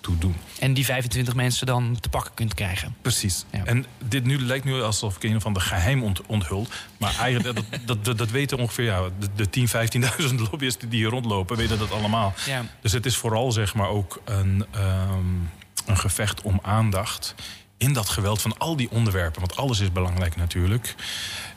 toe 0.00 0.18
doen. 0.18 0.36
En 0.58 0.74
die 0.74 0.84
25 0.84 1.34
mensen 1.34 1.66
dan 1.66 1.96
te 2.00 2.08
pakken 2.08 2.34
kunt 2.34 2.54
krijgen. 2.54 2.96
Precies. 3.02 3.44
Ja. 3.52 3.64
En 3.64 3.86
dit 4.08 4.24
nu 4.24 4.38
lijkt 4.38 4.64
nu 4.64 4.82
alsof 4.82 5.16
ik 5.16 5.22
een 5.22 5.40
van 5.40 5.52
de 5.52 5.60
geheim 5.60 6.02
ont 6.02 6.26
onthuld. 6.26 6.72
Maar 6.96 7.16
eigenlijk, 7.18 7.60
dat, 7.86 8.04
dat, 8.04 8.18
dat, 8.18 8.30
weten 8.30 8.58
ongeveer 8.58 8.84
ja, 8.84 9.02
de, 9.18 9.28
de 9.34 9.50
10, 9.50 9.68
15.000 9.68 10.34
lobbyisten 10.50 10.88
die 10.88 10.98
hier 10.98 11.10
rondlopen, 11.10 11.56
weten 11.56 11.78
dat 11.78 11.92
allemaal. 11.92 12.34
Ja. 12.46 12.64
Dus 12.80 12.92
het 12.92 13.06
is 13.06 13.16
vooral 13.16 13.52
zeg 13.52 13.74
maar 13.74 13.88
ook 13.88 14.20
een, 14.24 14.64
um, 14.76 15.50
een 15.86 15.98
gevecht 15.98 16.42
om 16.42 16.58
aandacht 16.62 17.34
in 17.78 17.92
dat 17.92 18.08
geweld 18.08 18.42
van 18.42 18.58
al 18.58 18.76
die 18.76 18.90
onderwerpen. 18.90 19.40
Want 19.40 19.56
alles 19.56 19.80
is 19.80 19.92
belangrijk 19.92 20.36
natuurlijk. 20.36 20.94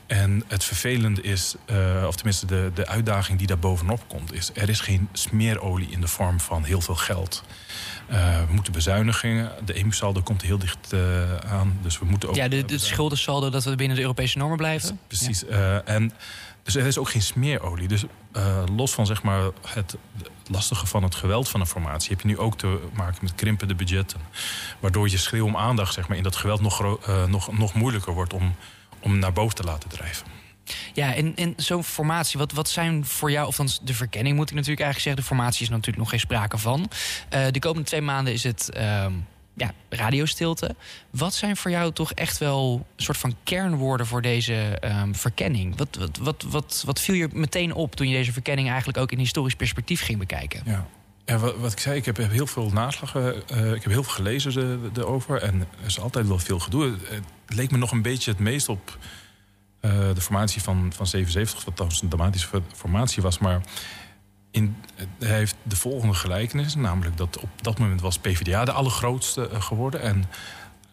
En 0.09 0.43
het 0.47 0.63
vervelende 0.63 1.21
is, 1.21 1.55
uh, 1.71 2.03
of 2.07 2.15
tenminste 2.15 2.45
de, 2.45 2.71
de 2.73 2.87
uitdaging 2.87 3.37
die 3.37 3.47
daar 3.47 3.59
bovenop 3.59 4.03
komt, 4.07 4.33
is 4.33 4.51
er 4.53 4.69
is 4.69 4.79
geen 4.79 5.09
smeerolie 5.13 5.89
in 5.89 6.01
de 6.01 6.07
vorm 6.07 6.39
van 6.39 6.63
heel 6.63 6.81
veel 6.81 6.95
geld. 6.95 7.43
Uh, 8.11 8.37
we 8.47 8.53
moeten 8.53 8.73
bezuinigingen. 8.73 9.51
De 9.65 9.73
EMU-saldo 9.73 10.21
komt 10.21 10.41
heel 10.41 10.57
dicht 10.57 10.93
uh, 10.93 11.35
aan. 11.35 11.79
Dus 11.81 11.99
we 11.99 12.05
moeten 12.05 12.29
ook. 12.29 12.35
Ja, 12.35 12.47
de, 12.47 12.65
de 12.65 12.77
schuldensaldo 12.77 13.49
dat 13.49 13.63
we 13.63 13.75
binnen 13.75 13.95
de 13.95 14.01
Europese 14.01 14.37
normen 14.37 14.57
blijven. 14.57 14.99
Precies. 15.07 15.43
Ja. 15.49 15.81
en 15.85 16.13
dus 16.63 16.75
er 16.75 16.85
is 16.85 16.97
ook 16.97 17.09
geen 17.09 17.21
smeerolie. 17.21 17.87
Dus 17.87 18.03
los 18.75 18.91
van 18.91 19.05
zeg 19.05 19.23
maar, 19.23 19.49
het 19.67 19.97
lastige 20.47 20.87
van 20.87 21.03
het 21.03 21.15
geweld 21.15 21.49
van 21.49 21.59
een 21.59 21.67
formatie, 21.67 22.09
heb 22.09 22.21
je 22.21 22.27
nu 22.27 22.37
ook 22.37 22.57
te 22.57 22.79
maken 22.93 23.19
met 23.21 23.35
krimpende 23.35 23.75
budgetten. 23.75 24.19
Waardoor 24.79 25.09
je 25.09 25.17
schreeuw 25.17 25.45
om 25.45 25.57
aandacht 25.57 25.93
zeg 25.93 26.07
maar, 26.07 26.17
in 26.17 26.23
dat 26.23 26.35
geweld 26.35 26.61
nog, 26.61 27.07
nog, 27.27 27.57
nog 27.57 27.73
moeilijker 27.73 28.13
wordt 28.13 28.33
om 28.33 28.55
om 29.01 29.19
naar 29.19 29.33
boven 29.33 29.55
te 29.55 29.63
laten 29.63 29.89
drijven. 29.89 30.25
Ja, 30.93 31.13
en, 31.15 31.35
en 31.35 31.53
zo'n 31.57 31.83
formatie, 31.83 32.39
wat, 32.39 32.51
wat 32.51 32.69
zijn 32.69 33.05
voor 33.05 33.31
jou, 33.31 33.47
of 33.47 33.55
dan 33.55 33.69
de 33.81 33.93
verkenning 33.93 34.35
moet 34.35 34.49
ik 34.49 34.55
natuurlijk 34.55 34.81
eigenlijk 34.81 35.03
zeggen, 35.03 35.21
de 35.21 35.35
formatie 35.35 35.63
is 35.63 35.69
natuurlijk 35.69 35.97
nog 35.97 36.09
geen 36.09 36.19
sprake 36.19 36.57
van. 36.57 36.89
Uh, 37.33 37.47
de 37.51 37.59
komende 37.59 37.87
twee 37.87 38.01
maanden 38.01 38.33
is 38.33 38.43
het 38.43 38.69
uh, 38.77 39.05
ja, 39.53 39.73
radiostilte. 39.89 40.75
Wat 41.09 41.33
zijn 41.33 41.57
voor 41.57 41.71
jou 41.71 41.93
toch 41.93 42.13
echt 42.13 42.37
wel 42.37 42.85
een 42.95 43.03
soort 43.03 43.17
van 43.17 43.35
kernwoorden 43.43 44.07
voor 44.07 44.21
deze 44.21 44.77
um, 44.83 45.15
verkenning? 45.15 45.77
Wat, 45.77 45.95
wat, 45.99 46.17
wat, 46.17 46.45
wat, 46.47 46.83
wat 46.85 46.99
viel 46.99 47.15
je 47.15 47.29
meteen 47.33 47.73
op 47.73 47.95
toen 47.95 48.07
je 48.07 48.15
deze 48.15 48.33
verkenning 48.33 48.67
eigenlijk 48.67 48.97
ook 48.97 49.11
in 49.11 49.19
historisch 49.19 49.55
perspectief 49.55 50.01
ging 50.01 50.19
bekijken? 50.19 50.61
Ja. 50.65 50.87
Wat, 51.37 51.55
wat, 51.57 51.71
ik 51.71 51.79
zei, 51.79 51.95
ik 51.95 52.05
heb, 52.05 52.17
heel 52.17 52.47
veel 52.47 52.69
naslagen. 52.69 53.43
Uh, 53.53 53.73
ik 53.73 53.83
heb 53.83 53.91
heel 53.91 54.03
veel 54.03 54.13
gelezen 54.13 54.91
erover. 54.95 55.41
En 55.41 55.59
er 55.59 55.85
is 55.85 55.99
altijd 55.99 56.27
wel 56.27 56.39
veel 56.39 56.59
gedoe. 56.59 56.95
Het 57.07 57.23
leek 57.47 57.71
me 57.71 57.77
nog 57.77 57.91
een 57.91 58.01
beetje 58.01 58.31
het 58.31 58.39
meest 58.39 58.69
op 58.69 58.97
uh, 59.81 59.91
de 60.13 60.21
formatie 60.21 60.61
van, 60.61 60.91
van 60.95 61.07
77, 61.07 61.65
wat 61.65 61.73
trouwens 61.73 62.01
een 62.01 62.09
dramatische 62.09 62.61
formatie 62.75 63.21
was. 63.23 63.39
Maar 63.39 63.61
in, 64.51 64.75
hij 65.19 65.37
heeft 65.37 65.55
de 65.63 65.75
volgende 65.75 66.13
gelijkenis. 66.13 66.75
Namelijk 66.75 67.17
dat 67.17 67.37
op 67.37 67.49
dat 67.61 67.79
moment 67.79 68.01
was 68.01 68.17
PvdA 68.17 68.65
de 68.65 68.71
allergrootste 68.71 69.49
geworden. 69.53 70.01
En 70.01 70.25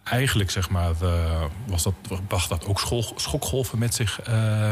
eigenlijk 0.05 0.51
zeg 0.51 0.71
maar, 0.71 0.93
uh, 1.03 1.45
was 1.67 1.83
dat, 1.83 1.95
bracht 2.27 2.49
dat 2.49 2.67
ook 2.67 2.81
school, 2.81 3.13
schokgolven 3.17 3.79
met 3.79 3.95
zich 3.95 4.21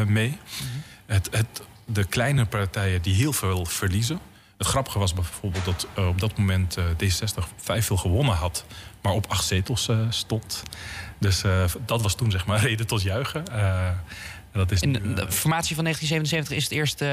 mee. 0.07 0.29
Mm 0.29 0.39
-hmm. 0.59 0.83
het, 1.07 1.29
het, 1.31 1.63
de 1.85 2.05
kleine 2.05 2.47
partijen 2.47 3.03
die 3.03 3.15
heel 3.15 3.33
veel 3.33 3.65
verliezen. 3.65 4.21
Het 4.59 4.67
grappige 4.67 4.99
was 4.99 5.15
bijvoorbeeld 5.15 5.65
dat 5.65 5.87
uh, 5.99 6.09
op 6.09 6.21
dat 6.21 6.39
moment 6.39 6.79
uh, 6.79 6.85
D60 6.85 7.55
vijf 7.57 7.87
veel 7.87 7.97
gewonnen 7.97 8.35
had, 8.35 8.65
maar 9.03 9.13
op 9.13 9.27
acht 9.27 9.45
zetels 9.45 9.89
uh, 9.89 10.07
stond. 10.09 10.63
Dus 11.19 11.43
dat 11.87 12.03
was 12.03 12.15
toen 12.15 12.31
zeg 12.31 12.47
maar 12.47 12.61
reden 12.69 12.87
tot 12.87 13.03
juichen. 13.03 13.45
dat 14.53 14.71
is 14.71 14.81
nu, 14.81 14.93
de 14.93 15.33
formatie 15.33 15.75
van 15.75 15.85
1977 15.85 16.57
is 16.57 16.63
het 16.63 16.73
eerste, 16.73 17.07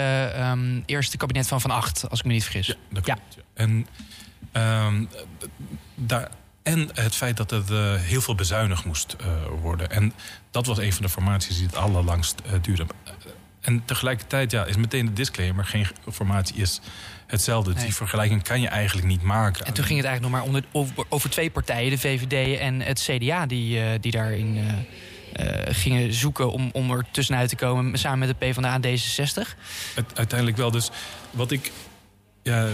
um, 0.51 0.83
eerste 0.86 1.17
kabinet 1.17 1.48
van 1.48 1.62
Van 1.62 1.71
Acht, 1.71 2.10
als 2.10 2.19
ik 2.19 2.25
me 2.25 2.33
niet 2.33 2.43
vergis. 2.43 2.67
Ja, 2.67 2.75
dat 2.89 3.03
klopt. 3.03 3.21
Ja. 3.36 3.41
En, 3.53 3.88
um, 4.86 5.10
daar, 5.95 6.29
en 6.63 6.89
het 6.93 7.15
feit 7.15 7.38
dat 7.38 7.51
er 7.51 8.00
heel 8.00 8.21
veel 8.21 8.36
bezuinigd 8.36 8.86
moest 8.86 9.15
worden. 9.62 9.91
En 9.91 10.13
dat 10.51 10.65
was 10.65 10.77
een 10.77 10.93
van 10.93 11.01
de 11.01 11.10
formaties 11.10 11.55
die 11.55 11.65
het 11.65 11.75
allerlangst 11.75 12.41
duurde. 12.62 12.86
En 13.62 13.86
tegelijkertijd 13.86 14.51
ja, 14.51 14.65
is 14.65 14.75
meteen 14.75 15.06
de 15.06 15.13
disclaimer: 15.13 15.65
geen 15.65 15.88
formatie 16.12 16.56
is 16.56 16.82
hetzelfde. 17.27 17.74
Nee. 17.74 17.84
Die 17.84 17.96
vergelijking 17.96 18.44
kan 18.44 18.62
je 18.62 18.68
eigenlijk 18.68 19.08
niet 19.08 19.22
maken. 19.22 19.65
En 19.65 19.74
toen 19.74 19.86
ging 19.86 19.98
het 19.98 20.08
eigenlijk 20.08 20.36
nog 20.36 20.44
maar 20.44 20.62
om 20.62 20.65
over, 20.72 21.06
over, 21.10 21.30
twee 21.30 21.50
partijen, 21.50 21.89
de 21.89 21.98
VVD 21.98 22.60
en 22.60 22.82
het 22.82 23.00
CDA, 23.00 23.46
die, 23.46 23.80
uh, 23.80 23.86
die 24.01 24.12
daarin 24.12 24.58
uh, 24.58 24.63
uh, 25.46 25.75
gingen 25.75 26.13
zoeken 26.13 26.51
om, 26.51 26.70
om 26.74 26.91
er 26.91 27.06
tussenuit 27.12 27.50
te 27.50 27.56
komen, 27.56 28.00
samen 28.00 28.20
met 28.20 28.27
de 28.27 28.46
PvdA 28.46 28.80
en 28.82 28.82
D66. 28.82 29.58
Het, 29.96 30.06
uiteindelijk 30.13 30.58
wel. 30.58 30.72
Dus 30.72 30.89
wat 31.32 31.51
ik. 31.51 31.72
Ja, 32.44 32.68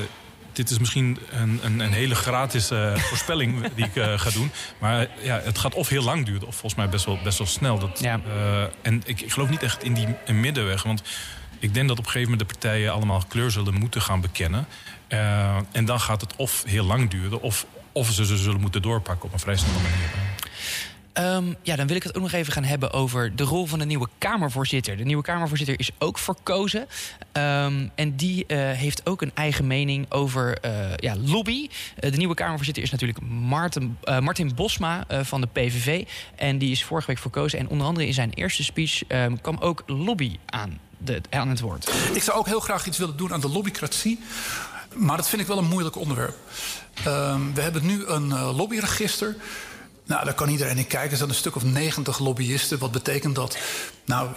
dit 0.58 0.70
is 0.70 0.80
misschien 0.80 1.18
een, 1.32 1.60
een, 1.64 1.80
een 1.80 1.92
hele 1.92 2.16
gratis 2.16 2.72
uh, 2.72 2.96
voorspelling 3.10 3.74
die 3.76 3.86
ik 3.86 3.96
uh, 3.96 4.20
ga 4.20 4.30
doen. 4.30 4.52
Maar 4.80 5.08
ja, 5.22 5.40
het 5.44 5.58
gaat 5.58 5.74
of 5.76 5.90
heel 5.90 6.04
lang 6.04 6.26
duren, 6.26 6.48
of 6.48 6.54
volgens 6.54 6.76
mij 6.76 6.90
best 6.90 7.06
wel, 7.06 7.20
best 7.24 7.38
wel 7.38 7.48
snel. 7.48 7.80
Dat, 7.80 8.00
Ja. 8.00 8.20
en 8.82 9.02
ik, 9.06 9.22
ik 9.22 9.32
geloof 9.32 9.50
niet 9.50 9.64
echt 9.64 9.84
in 9.84 9.94
die 9.94 10.08
middenweg. 10.34 10.84
Want 10.84 11.02
ik 11.60 11.74
denk 11.74 11.88
dat 11.88 11.98
op 11.98 12.06
een 12.06 12.12
gegeven 12.12 12.32
moment 12.32 12.50
de 12.50 12.56
partijen 12.60 12.92
allemaal 12.94 13.24
kleur 13.28 13.52
zullen 13.52 13.74
moeten 13.74 14.02
gaan 14.02 14.22
bekennen. 14.22 14.68
En 15.72 15.86
dan 15.86 16.00
gaat 16.00 16.22
het 16.22 16.36
of 16.36 16.64
heel 16.64 16.86
lang 16.86 17.10
duren, 17.10 17.42
of, 17.42 17.66
of 17.92 18.12
ze, 18.12 18.26
ze 18.26 18.38
zullen 18.38 18.62
moeten 18.62 18.82
doorpakken 18.82 19.26
op 19.26 19.34
een 19.34 19.40
vrij 19.40 19.58
snelle 19.58 19.80
manier. 19.80 20.10
Um, 21.20 21.56
ja, 21.62 21.76
dan 21.76 21.88
wil 21.88 21.96
ik 21.96 22.04
het 22.04 22.16
ook 22.16 22.22
nog 22.22 22.32
even 22.32 22.54
gaan 22.54 22.64
hebben 22.64 22.92
over 22.92 23.36
de 23.36 23.44
rol 23.44 23.66
van 23.66 23.80
de 23.80 23.86
nieuwe 23.86 24.08
Kamervoorzitter. 24.18 24.98
De 24.98 25.04
nieuwe 25.04 25.24
Kamervoorzitter 25.24 25.80
is 25.80 25.90
ook 26.00 26.18
verkozen. 26.18 26.82
Um, 27.34 27.92
en 27.96 28.16
die 28.16 28.44
uh, 28.48 28.58
heeft 28.72 29.06
ook 29.06 29.22
een 29.22 29.32
eigen 29.34 29.68
mening 29.68 30.12
over 30.12 30.58
uh, 30.66 30.72
ja, 30.96 31.16
lobby. 31.16 31.68
Uh, 32.04 32.12
de 32.12 32.18
nieuwe 32.18 32.34
Kamervoorzitter 32.34 32.84
is 32.84 32.92
natuurlijk 32.92 33.20
Martin, 33.22 33.98
Martin 34.22 34.56
Bosma 34.56 35.06
van 35.22 35.42
de 35.42 35.48
PVV. 35.48 36.06
En 36.36 36.58
die 36.58 36.72
is 36.72 36.84
vorige 36.84 37.08
week 37.08 37.18
verkozen. 37.18 37.60
En 37.60 37.70
onder 37.70 37.88
andere 37.88 38.08
in 38.08 38.14
zijn 38.14 38.34
eerste 38.34 38.64
speech 38.64 39.02
um, 39.08 39.42
kwam 39.42 39.58
ook 39.60 39.84
lobby 39.86 40.38
aan, 40.46 40.80
aan 41.30 41.50
het 41.50 41.60
woord. 41.60 41.92
Ik 42.14 42.24
zou 42.24 42.38
ook 42.38 42.48
heel 42.48 42.60
graag 42.60 42.86
iets 42.86 42.98
willen 42.98 43.18
doen 43.18 43.34
aan 43.34 43.42
de 43.42 43.50
lobbycratie. 43.50 44.20
Maar 44.96 45.18
dat 45.18 45.30
vind 45.30 45.42
ik 45.42 45.48
wel 45.48 45.58
een 45.58 45.68
moeilijk 45.68 45.96
onderwerp. 45.96 46.36
we 47.54 47.62
hebben 47.62 47.86
nu 47.86 48.06
een 48.06 48.34
lobbyregister. 48.34 49.36
Nou, 50.08 50.26
daar 50.26 50.34
kan 50.34 50.50
iedereen 50.50 50.78
in 50.78 50.88
kijken. 50.88 51.12
Er 51.12 51.18
zijn 51.18 51.30
een 51.30 51.36
stuk 51.36 51.56
of 51.56 51.64
90 51.64 52.20
lobbyisten. 52.20 52.80
Wat 52.80 52.92
betekent 52.92 53.36
dat? 53.36 53.58
Nou, 54.06 54.30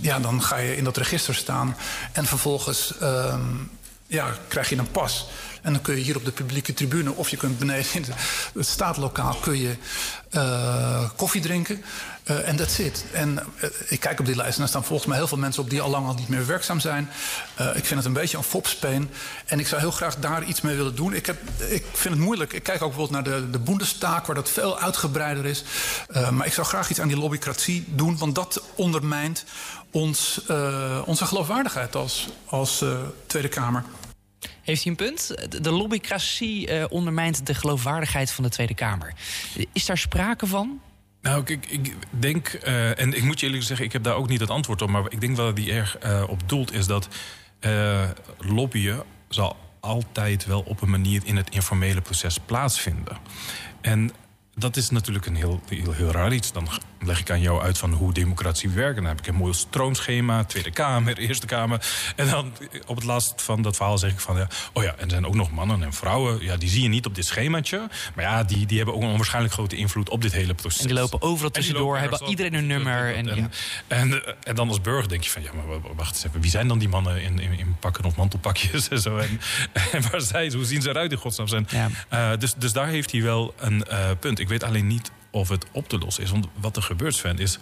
ja, 0.00 0.18
dan 0.18 0.42
ga 0.42 0.56
je 0.56 0.76
in 0.76 0.84
dat 0.84 0.96
register 0.96 1.34
staan. 1.34 1.76
En 2.12 2.26
vervolgens 2.26 2.94
um, 3.02 3.70
ja, 4.06 4.36
krijg 4.48 4.68
je 4.68 4.76
een 4.76 4.90
pas. 4.90 5.26
En 5.62 5.72
dan 5.72 5.82
kun 5.82 5.96
je 5.96 6.02
hier 6.02 6.16
op 6.16 6.24
de 6.24 6.30
publieke 6.30 6.74
tribune... 6.74 7.12
of 7.12 7.28
je 7.28 7.36
kunt 7.36 7.58
beneden 7.58 7.94
in 7.94 8.04
het 8.54 8.66
staatlokaal 8.66 9.34
kun 9.34 9.58
je, 9.58 9.76
uh, 10.30 11.10
koffie 11.16 11.40
drinken. 11.40 11.84
En 12.24 12.54
uh, 12.54 12.60
that's 12.60 12.78
it. 12.78 13.04
En 13.12 13.38
uh, 13.56 13.70
ik 13.88 14.00
kijk 14.00 14.20
op 14.20 14.26
die 14.26 14.36
lijst 14.36 14.56
en 14.56 14.62
er 14.62 14.68
staan 14.68 14.84
volgens 14.84 15.08
mij 15.08 15.16
heel 15.16 15.26
veel 15.26 15.38
mensen 15.38 15.62
op... 15.62 15.70
die 15.70 15.80
al 15.80 15.90
lang 15.90 16.06
al 16.06 16.14
niet 16.14 16.28
meer 16.28 16.46
werkzaam 16.46 16.80
zijn. 16.80 17.10
ik 17.74 17.84
vind 17.84 17.94
het 17.94 18.04
een 18.04 18.12
beetje 18.12 18.36
een 18.36 18.42
fopspeen. 18.42 19.10
En 19.46 19.58
ik 19.58 19.66
zou 19.66 19.80
heel 19.80 19.90
graag 19.90 20.16
daar 20.16 20.44
iets 20.44 20.60
mee 20.60 20.76
willen 20.76 20.94
doen. 20.94 21.14
Ik, 21.14 21.26
heb, 21.26 21.36
ik 21.68 21.84
vind 21.92 22.14
het 22.14 22.24
moeilijk. 22.24 22.52
Ik 22.52 22.62
kijk 22.62 22.82
ook 22.82 22.94
bijvoorbeeld 22.94 23.24
naar 23.24 23.40
de, 23.40 23.50
de 23.50 23.90
waar 24.26 24.34
dat 24.34 24.50
veel 24.50 24.78
uitgebreider 24.78 25.44
is. 25.44 25.64
maar 26.30 26.46
ik 26.46 26.52
zou 26.52 26.66
graag 26.66 26.90
iets 26.90 27.00
aan 27.00 27.08
die 27.08 27.16
lobbycratie 27.16 27.84
doen... 27.88 28.18
want 28.18 28.34
dat 28.34 28.62
ondermijnt 28.74 29.44
ons, 29.90 30.40
onze 31.04 31.26
geloofwaardigheid 31.26 31.96
als, 31.96 32.28
als 32.46 32.84
Tweede 33.26 33.48
Kamer. 33.48 33.84
Heeft 34.62 34.82
hij 34.82 34.90
een 34.90 34.96
punt? 34.96 35.34
De 35.62 35.70
lobbycratie 35.70 36.70
uh, 36.70 36.84
ondermijnt 36.88 37.46
de 37.46 37.54
geloofwaardigheid 37.54 38.30
van 38.30 38.44
de 38.44 38.50
Tweede 38.50 38.74
Kamer. 38.74 39.14
Is 39.72 39.86
daar 39.86 39.98
sprake 39.98 40.46
van? 40.46 40.80
Nou, 41.20 41.42
ik, 41.44 41.66
ik 41.66 41.94
denk, 42.10 42.58
uh, 42.66 42.98
en 43.00 43.12
ik 43.14 43.22
moet 43.22 43.40
je 43.40 43.46
eerlijk 43.46 43.64
zeggen, 43.64 43.86
ik 43.86 43.92
heb 43.92 44.02
daar 44.02 44.14
ook 44.14 44.28
niet 44.28 44.40
het 44.40 44.50
antwoord 44.50 44.82
op. 44.82 44.88
Maar 44.88 45.04
ik 45.08 45.20
denk 45.20 45.36
wel 45.36 45.46
dat 45.46 45.56
die 45.56 45.72
erg 45.72 45.98
uh, 46.04 46.24
op 46.28 46.48
doelt 46.48 46.72
is 46.72 46.86
dat 46.86 47.08
lobbyen 48.38 49.02
zal 49.28 49.56
altijd 49.80 50.46
wel 50.46 50.60
op 50.60 50.82
een 50.82 50.90
manier 50.90 51.22
in 51.24 51.36
het 51.36 51.50
informele 51.50 52.00
proces 52.00 52.38
plaatsvinden. 52.38 53.16
En 53.80 54.10
dat 54.54 54.76
is 54.76 54.90
natuurlijk 54.90 55.26
een 55.26 55.36
heel, 55.36 55.60
heel, 55.68 55.92
heel 55.92 56.10
raar 56.10 56.32
iets. 56.32 56.52
Dan 56.52 56.68
leg 57.00 57.20
ik 57.20 57.30
aan 57.30 57.40
jou 57.40 57.62
uit 57.62 57.78
van 57.78 57.92
hoe 57.92 58.12
democratie 58.12 58.70
werkt. 58.70 58.96
En 58.96 59.02
dan 59.02 59.12
heb 59.12 59.20
ik 59.20 59.26
een 59.26 59.34
mooi 59.34 59.52
stroomschema, 59.52 60.44
Tweede 60.44 60.70
Kamer, 60.70 61.18
Eerste 61.28 61.46
Kamer. 61.46 61.86
En 62.16 62.28
dan 62.28 62.52
op 62.86 62.96
het 62.96 63.04
laatst 63.04 63.42
van 63.42 63.62
dat 63.62 63.76
verhaal 63.76 63.98
zeg 63.98 64.10
ik 64.10 64.20
van... 64.20 64.36
Ja, 64.36 64.48
oh 64.72 64.82
ja, 64.82 64.94
en 64.96 65.04
er 65.04 65.10
zijn 65.10 65.26
ook 65.26 65.34
nog 65.34 65.50
mannen 65.50 65.82
en 65.82 65.92
vrouwen. 65.92 66.42
Ja, 66.42 66.56
die 66.56 66.68
zie 66.68 66.82
je 66.82 66.88
niet 66.88 67.06
op 67.06 67.14
dit 67.14 67.26
schemaatje. 67.26 67.88
Maar 68.14 68.24
ja, 68.24 68.44
die, 68.44 68.66
die 68.66 68.76
hebben 68.76 68.94
ook 68.94 69.02
een 69.02 69.08
onwaarschijnlijk 69.08 69.54
grote 69.54 69.76
invloed 69.76 70.10
op 70.10 70.22
dit 70.22 70.32
hele 70.32 70.54
proces. 70.54 70.80
En 70.80 70.86
die 70.86 70.96
lopen 70.96 71.22
overal 71.22 71.50
tussendoor, 71.50 71.98
hebben 71.98 72.28
iedereen 72.28 72.54
een 72.54 72.66
nummer. 72.66 73.14
En, 73.14 73.28
en, 73.28 73.36
ja. 73.36 73.48
en, 73.86 74.22
en, 74.44 74.54
dan 74.54 74.68
als 74.68 74.80
burger 74.80 75.08
denk 75.08 75.22
je 75.22 75.30
van... 75.30 75.42
Ja, 75.42 75.50
maar 75.52 75.94
wacht 75.96 76.14
eens 76.14 76.24
even, 76.24 76.40
wie 76.40 76.50
zijn 76.50 76.68
dan 76.68 76.78
die 76.78 76.88
mannen 76.88 77.22
in, 77.22 77.38
in, 77.38 77.58
in 77.58 77.76
pakken 77.80 78.04
of 78.04 78.16
mantelpakjes 78.16 78.88
en 78.88 79.00
zo? 79.00 79.16
En, 79.16 79.40
en 79.92 80.10
waar 80.10 80.20
zijn 80.20 80.50
ze? 80.50 80.56
Hoe 80.56 80.66
zien 80.66 80.82
ze 80.82 80.88
eruit 80.88 81.12
in 81.12 81.18
godsnaam? 81.18 81.48
zijn? 81.48 81.68
Ja. 81.70 81.88
Uh, 82.12 82.38
dus, 82.38 82.54
dus 82.54 82.72
daar 82.72 82.88
heeft 82.88 83.12
hij 83.12 83.22
wel 83.22 83.54
een 83.58 83.84
uh, 83.90 84.10
punt. 84.20 84.40
Ik 84.42 84.48
weet 84.48 84.62
alleen 84.62 84.86
niet 84.86 85.10
of 85.30 85.48
het 85.48 85.66
op 85.72 85.88
te 85.88 85.98
lossen 85.98 86.22
is. 86.22 86.30
Want 86.30 86.46
wat 86.60 86.76
er 86.76 86.82
gebeurt, 86.82 87.14
Sven, 87.14 87.38
is... 87.38 87.58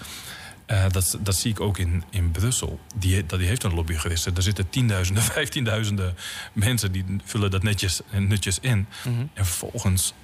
Uh, 0.67 0.85
dat, 0.91 1.19
dat 1.21 1.37
zie 1.37 1.51
ik 1.51 1.61
ook 1.61 1.79
in, 1.79 2.05
in 2.11 2.31
Brussel. 2.31 2.81
Die, 2.97 3.27
dat, 3.27 3.39
die 3.39 3.49
heeft 3.49 3.63
een 3.63 3.75
lobbyregister. 3.75 4.35
Daar 4.35 4.43
zitten 4.43 4.71
tienduizenden, 4.71 5.23
vijftienduizenden 5.39 6.17
mensen... 6.53 6.93
die 6.93 7.05
vullen 7.25 7.51
dat 7.51 7.63
netjes, 7.63 8.01
netjes 8.11 8.59
in. 8.61 8.77
Mm 8.77 9.17
-hmm. 9.17 9.31
En 9.35 9.47
vervolgens... 9.47 10.15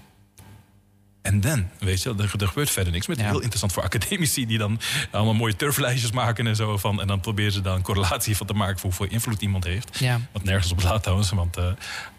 En 1.23 1.41
dan, 1.41 1.69
weet 1.79 2.03
je, 2.03 2.15
er, 2.19 2.35
er 2.39 2.49
gebeurt 2.49 2.71
verder 2.71 2.93
niks. 2.93 3.07
Ja. 3.07 3.15
heel 3.15 3.41
interessant 3.41 3.73
voor 3.73 3.83
academici... 3.83 4.47
die 4.47 4.59
dan 4.59 4.81
allemaal 5.11 5.35
mooie 5.35 5.57
turflijstjes 5.57 6.13
maken 6.13 6.47
en 6.47 6.57
zo. 6.57 6.77
Van, 6.77 7.01
en 7.01 7.07
dan 7.07 7.21
proberen 7.21 7.53
ze 7.53 7.61
daar 7.61 7.75
een 7.75 7.83
correlatie 7.83 8.37
van 8.37 8.47
te 8.47 8.55
maken... 8.55 8.79
voor 8.79 8.91
hoeveel 8.91 9.15
invloed 9.15 9.43
iemand 9.43 9.65
heeft. 9.65 9.99
Ja. 9.99 10.21
Wat 10.33 10.45
nergens 10.45 10.73
op 10.73 10.81
slaat 10.81 11.03
trouwens. 11.03 11.31
Want, 11.31 11.59
uh, 11.59 11.65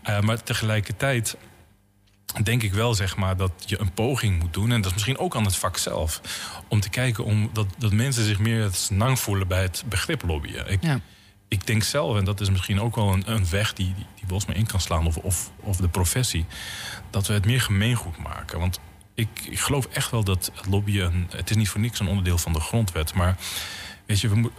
uh, 0.09 0.19
maar 0.19 0.43
tegelijkertijd 0.43 1.37
denk 2.43 2.63
ik 2.63 2.73
wel 2.73 2.93
zeg 2.93 3.15
maar, 3.15 3.37
dat 3.37 3.51
je 3.65 3.79
een 3.79 3.91
poging 3.93 4.39
moet 4.39 4.53
doen. 4.53 4.71
En 4.71 4.77
dat 4.77 4.85
is 4.85 4.93
misschien 4.93 5.17
ook 5.17 5.35
aan 5.35 5.45
het 5.45 5.55
vak 5.55 5.77
zelf. 5.77 6.21
Om 6.67 6.79
te 6.79 6.89
kijken 6.89 7.23
om 7.23 7.49
dat, 7.53 7.67
dat 7.77 7.91
mensen 7.91 8.23
zich 8.25 8.39
meer 8.39 8.69
snang 8.71 9.19
voelen 9.19 9.47
bij 9.47 9.61
het 9.61 9.83
begrip 9.89 10.23
lobbyen. 10.23 10.71
Ik, 10.71 10.83
Ja. 10.83 10.99
ik 11.47 11.67
denk 11.67 11.83
zelf, 11.83 12.17
en 12.17 12.25
dat 12.25 12.41
is 12.41 12.49
misschien 12.49 12.81
ook 12.81 12.95
wel 12.95 13.13
een, 13.13 13.31
een 13.31 13.49
weg 13.49 13.73
die, 13.73 13.93
die, 13.95 14.05
die 14.15 14.25
Bosma 14.25 14.53
in 14.53 14.65
kan 14.65 14.81
slaan, 14.81 15.07
of, 15.07 15.17
of, 15.17 15.51
of 15.59 15.77
de 15.77 15.87
professie, 15.89 16.45
dat 17.09 17.27
we 17.27 17.33
het 17.33 17.45
meer 17.45 17.61
gemeengoed 17.61 18.17
maken. 18.17 18.59
Want 18.59 18.79
ik, 19.13 19.27
ik 19.49 19.59
geloof 19.59 19.85
echt 19.85 20.11
wel 20.11 20.23
dat 20.23 20.51
lobbyen, 20.69 21.27
het 21.35 21.49
is 21.49 21.55
niet 21.55 21.69
voor 21.69 21.81
niks 21.81 21.99
een 21.99 22.07
onderdeel 22.07 22.37
van 22.37 22.53
de 22.53 22.59
grondwet, 22.59 23.13
maar 23.13 23.37
weet 24.05 24.19
je, 24.19 24.29
we, 24.29 24.51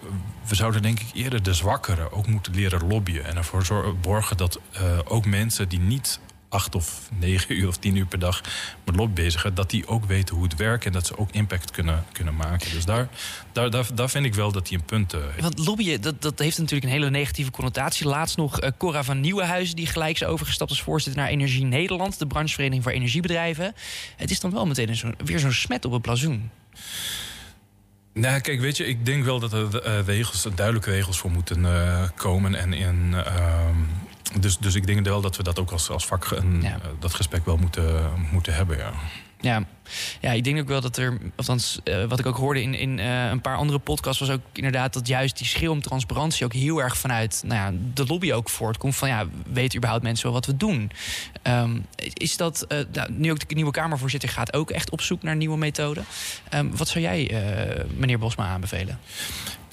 we 0.46 0.54
zouden 0.54 0.82
denk 0.82 1.00
ik 1.00 1.06
eerder 1.14 1.42
de 1.42 1.54
zwakkeren 1.54 2.12
ook 2.12 2.26
moeten 2.26 2.54
leren 2.54 2.86
lobbyen 2.86 3.24
en 3.24 3.36
ervoor 3.36 3.64
zorgen, 3.64 4.36
dat 4.36 4.60
eh, 4.72 4.98
ook 5.04 5.26
mensen 5.26 5.68
die 5.68 5.78
niet 5.80 6.20
acht 6.48 6.74
of 6.74 7.08
negen 7.18 7.58
uur 7.58 7.68
of 7.68 7.76
tien 7.76 7.96
uur 7.96 8.06
per 8.06 8.18
dag 8.18 8.42
met 8.84 8.96
lobby 8.96 9.22
bezig 9.22 9.52
dat 9.52 9.70
die 9.70 9.86
ook 9.86 10.04
weten 10.04 10.34
hoe 10.34 10.44
het 10.44 10.56
werkt 10.56 10.86
en 10.86 10.92
dat 10.92 11.06
ze 11.06 11.18
ook 11.18 11.30
impact 11.30 11.70
kunnen, 11.70 12.04
kunnen 12.12 12.34
maken. 12.34 12.70
Dus 12.70 12.84
daar, 12.84 13.08
daar, 13.52 13.70
daar, 13.70 13.94
daar 13.94 14.10
vind 14.10 14.24
ik 14.24 14.34
wel 14.34 14.52
dat 14.52 14.68
hij 14.68 14.78
een 14.78 14.84
punt 14.84 15.12
eh, 15.12 15.20
heeft. 15.20 15.40
Want 15.40 15.58
lobbyen, 15.58 16.00
dat, 16.00 16.22
dat 16.22 16.38
heeft 16.38 16.58
natuurlijk 16.58 16.84
een 16.84 16.98
hele 16.98 17.10
negatieve 17.10 17.50
connotatie. 17.50 18.06
Laatst 18.06 18.36
nog 18.36 18.60
eh, 18.60 18.70
Cora 18.78 19.02
van 19.02 19.20
Nieuwenhuizen, 19.20 19.76
die 19.76 19.86
gelijk 19.86 20.14
is 20.14 20.24
overgestapt 20.24 20.70
als 20.70 20.82
voorzitter 20.82 21.22
naar 21.22 21.30
Energie 21.30 21.64
Nederland, 21.64 22.18
de 22.18 22.26
branchevereniging 22.26 22.82
voor 22.82 22.92
energiebedrijven. 22.92 23.74
Het 24.16 24.30
is 24.30 24.40
dan 24.40 24.50
wel 24.50 24.66
meteen 24.66 24.88
een 24.88 24.96
zo, 24.96 25.10
weer 25.24 25.38
zo'n 25.38 25.52
smet 25.52 25.84
op 25.84 25.92
het 25.92 26.02
blazoen. 26.02 26.50
Nou, 28.20 28.40
kijk, 28.40 28.60
weet 28.60 28.76
je, 28.76 28.86
ik 28.86 29.06
denk 29.06 29.24
wel 29.24 29.40
dat 29.40 29.52
er 29.52 29.82
eh, 29.82 30.06
regels, 30.06 30.48
duidelijke 30.54 30.90
regels 30.90 31.18
voor 31.18 31.30
moeten 31.30 31.64
eh, 31.64 32.08
komen. 32.14 32.54
En 32.54 32.72
in, 32.72 33.14
ehm, 33.14 33.76
dus, 34.40 34.58
dus 34.58 34.74
ik 34.74 34.86
denk 34.86 35.06
wel 35.06 35.20
dat 35.20 35.36
we 35.36 35.42
dat 35.42 35.58
ook 35.58 35.70
als, 35.70 35.90
als 35.90 36.06
vak 36.06 36.30
een, 36.30 36.62
Ja. 36.62 36.68
eh, 36.74 36.88
dat 36.98 37.14
gesprek 37.14 37.44
wel 37.44 37.56
moeten, 37.56 38.10
moeten 38.32 38.54
hebben. 38.54 38.76
Ja. 38.76 38.92
Ja. 39.40 39.62
ja, 40.20 40.32
ik 40.32 40.44
denk 40.44 40.58
ook 40.58 40.68
wel 40.68 40.80
dat 40.80 40.96
er, 40.96 41.18
althans 41.36 41.80
eh, 41.84 42.04
wat 42.04 42.18
ik 42.18 42.26
ook 42.26 42.36
hoorde 42.36 42.62
in, 42.62 42.74
in 42.74 42.98
eh, 42.98 43.28
een 43.28 43.40
paar 43.40 43.56
andere 43.56 43.78
podcasts, 43.78 44.20
was 44.20 44.30
ook 44.30 44.40
inderdaad 44.52 44.92
dat 44.92 45.06
juist 45.06 45.38
die 45.38 45.46
schreeuw 45.46 45.70
om 45.70 45.82
transparantie 45.82 46.44
ook 46.44 46.52
heel 46.52 46.82
erg 46.82 46.96
vanuit 46.98 47.42
nou 47.46 47.74
ja, 47.74 47.78
de 47.94 48.06
lobby 48.06 48.32
ook 48.32 48.48
voortkomt. 48.50 48.96
Van 48.96 49.08
ja, 49.08 49.26
weten 49.52 49.76
überhaupt 49.76 50.04
mensen 50.04 50.24
wel 50.24 50.34
wat 50.34 50.46
we 50.46 50.56
doen? 50.56 50.90
Ehm, 51.42 51.78
is 51.96 52.36
dat, 52.36 52.66
nou, 52.92 53.12
nu 53.12 53.30
ook 53.30 53.48
de 53.48 53.54
nieuwe 53.54 53.70
Kamervoorzitter 53.70 54.28
gaat 54.28 54.52
ook 54.52 54.70
echt 54.70 54.90
op 54.90 55.00
zoek 55.00 55.22
naar 55.22 55.36
nieuwe 55.36 55.58
methoden. 55.58 56.04
Ehm, 56.48 56.66
wat 56.70 56.88
zou 56.88 57.04
jij, 57.04 57.30
meneer 57.96 58.18
Bosma, 58.18 58.46
aanbevelen? 58.46 58.98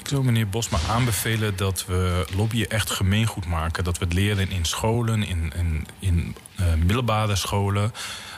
Ik 0.05 0.11
zou 0.11 0.23
meneer 0.23 0.49
Bosma 0.49 0.77
aanbevelen 0.89 1.55
dat 1.55 1.85
we 1.85 2.25
lobbyen 2.35 2.69
echt 2.69 2.91
gemeengoed 2.91 3.45
maken. 3.45 3.83
Dat 3.83 3.97
we 3.97 4.05
het 4.05 4.13
leren 4.13 4.51
in 4.51 4.65
scholen, 4.65 5.23
in, 5.23 5.53
in, 5.55 5.87
in 5.99 6.35
eh, 6.55 6.65
middelbare 6.73 7.35
scholen. 7.35 7.91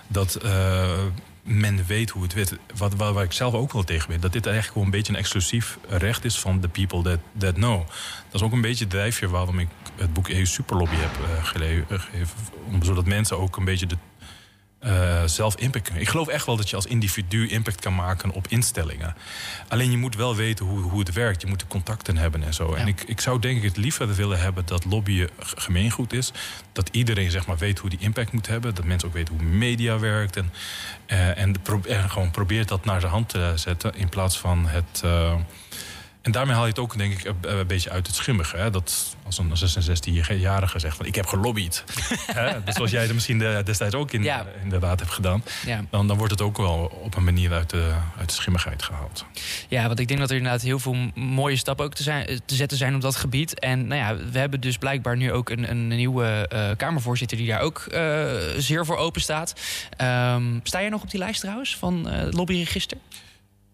Dat 0.08 0.36
eh, 0.36 1.04
men 1.44 1.86
weet 1.86 2.10
hoe 2.10 2.24
het 2.24 2.34
werkt. 2.34 2.56
Wat, 2.78 2.96
waar, 2.96 3.14
waar 3.14 3.24
ik 3.24 3.32
zelf 3.32 3.54
ook 3.54 3.74
wel 3.74 3.84
tegen 3.84 4.10
ben. 4.10 4.22
Dat 4.22 4.34
dit 4.34 4.46
eigenlijk 4.46 4.74
gewoon 4.74 4.88
een 4.88 4.98
beetje 4.98 5.14
een 5.14 5.20
exclusief 5.20 5.78
recht 5.88 6.26
is 6.26 6.40
van 6.40 6.60
de 6.60 6.68
people 6.68 7.02
that, 7.02 7.20
that 7.38 7.54
know. 7.54 7.80
Dat 8.32 8.42
is 8.42 8.42
ook 8.42 8.52
een 8.52 8.62
beetje 8.62 8.84
het 8.84 8.94
drijfveer 8.94 9.30
waarom 9.30 9.60
ik 9.60 9.68
het 9.96 10.14
boek 10.14 10.28
EU 10.28 10.46
Superlobby 10.46 10.96
heb 10.96 11.12
eh, 11.12 11.46
gegeven. 11.46 12.30
Zodat 12.82 13.06
mensen 13.06 13.38
ook 13.40 13.58
een 13.58 13.66
beetje 13.66 13.88
de 13.88 13.98
eh, 14.88 15.24
zelf 15.26 15.56
impact 15.56 15.84
kunnen. 15.84 16.02
Ik 16.02 16.10
geloof 16.10 16.28
echt 16.28 16.46
wel 16.46 16.58
dat 16.58 16.70
je 16.70 16.76
als 16.76 16.86
individu 16.86 17.48
impact 17.48 17.82
kan 17.82 17.96
maken 17.96 18.32
op 18.32 18.48
instellingen. 18.48 19.16
Alleen 19.68 19.92
je 19.92 19.98
moet 19.98 20.16
wel 20.16 20.36
weten 20.36 20.66
hoe, 20.66 20.80
hoe 20.80 21.00
het 21.00 21.14
werkt. 21.14 21.42
Je 21.42 21.48
moet 21.48 21.60
de 21.60 21.68
contacten 21.68 22.18
hebben 22.18 22.44
en 22.44 22.54
zo. 22.54 22.74
En 22.74 22.88
ik, 22.88 23.04
ik 23.04 23.22
zou 23.22 23.40
denk 23.40 23.58
ik 23.58 23.64
het 23.64 23.78
liever 23.78 24.16
willen 24.16 24.40
hebben 24.40 24.66
dat 24.66 24.86
lobbyen 24.86 25.30
gemeengoed 25.40 26.14
is. 26.14 26.32
Dat 26.72 26.90
iedereen 26.92 27.32
zeg 27.32 27.48
maar, 27.48 27.58
weet 27.58 27.80
hoe 27.80 27.90
die 27.90 28.00
impact 28.00 28.32
moet 28.32 28.48
hebben. 28.48 28.76
Dat 28.76 28.86
mensen 28.86 29.08
ook 29.08 29.14
weten 29.14 29.34
hoe 29.36 29.44
media 29.44 30.00
werkt. 30.00 30.36
En, 30.36 30.54
eh, 31.06 31.38
en, 31.38 31.54
de 31.54 31.60
pro- 31.60 31.82
en 31.88 32.10
gewoon 32.10 32.32
probeert 32.32 32.68
dat 32.68 32.86
naar 32.86 33.00
zijn 33.00 33.12
hand 33.12 33.30
te 33.30 33.52
zetten. 33.56 33.96
In 33.96 34.10
plaats 34.10 34.40
van 34.40 34.68
het, 34.68 35.02
eh, 35.04 35.36
En 36.28 36.34
daarmee 36.34 36.56
haal 36.56 36.64
je 36.64 36.70
het 36.70 36.80
ook, 36.80 36.98
denk 36.98 37.14
ik, 37.14 37.26
een, 37.26 37.58
een 37.60 37.68
beetje 37.68 37.90
uit 37.90 38.08
het 38.08 38.16
schimmige. 38.16 38.58
Hè? 38.58 38.70
Dat 38.70 39.16
als 39.26 39.38
een 39.38 39.50
66-jarige 39.50 40.80
zegt 40.80 40.98
van 40.98 41.06
ik 41.06 41.16
heb 41.16 41.26
gelobbyd. 41.26 41.84
hè? 42.40 42.64
Dus 42.64 42.76
zoals 42.76 42.92
jij 42.92 43.08
er 43.08 43.14
misschien 43.14 43.40
de, 43.40 43.62
destijds 43.66 43.96
ook 43.96 44.12
in, 44.12 44.24
Ja. 44.24 44.46
inderdaad 44.64 45.00
hebt 45.00 45.12
gedaan. 45.12 45.44
Ja. 45.66 45.86
Dan, 45.90 46.08
dan 46.08 46.18
wordt 46.18 46.32
het 46.32 46.42
ook 46.42 46.58
wel 46.58 46.92
op 47.04 47.16
een 47.16 47.24
manier 47.24 47.54
uit 47.54 47.70
de, 47.70 47.94
uit 48.18 48.30
de 48.30 48.36
schimmigheid 48.36 48.84
gehaald. 48.84 49.26
Ja, 49.68 49.88
want 49.88 50.00
ik 50.00 50.08
denk 50.08 50.20
dat 50.20 50.30
er 50.30 50.36
inderdaad 50.36 50.62
heel 50.62 50.80
veel 50.80 50.96
mooie 51.16 51.56
stappen 51.56 51.86
ook 51.86 51.94
te, 51.94 52.04
zijn, 52.04 52.42
te 52.46 52.56
zetten 52.56 52.78
zijn 52.78 52.96
op 52.96 53.02
dat 53.02 53.16
gebied. 53.16 53.60
En 53.60 53.88
nou 53.88 54.02
ja, 54.02 54.30
we 54.32 54.40
hebben 54.40 54.62
dus 54.62 54.78
blijkbaar 54.78 55.18
nu 55.18 55.32
ook 55.32 55.50
een, 55.50 55.70
een 55.70 55.88
nieuwe 55.88 56.48
eh, 56.48 56.70
Kamervoorzitter 56.78 57.38
die 57.38 57.48
daar 57.48 57.62
ook 57.62 57.80
eh, 57.80 58.26
zeer 58.58 58.86
voor 58.86 58.98
open 58.98 59.22
staat. 59.22 59.54
Ehm, 59.98 60.44
sta 60.64 60.80
jij 60.80 60.90
nog 60.90 61.02
op 61.02 61.10
die 61.12 61.20
lijst 61.20 61.40
trouwens 61.42 61.76
van 61.76 62.10
eh, 62.10 62.18
het 62.20 62.34
lobbyregister? 62.34 62.98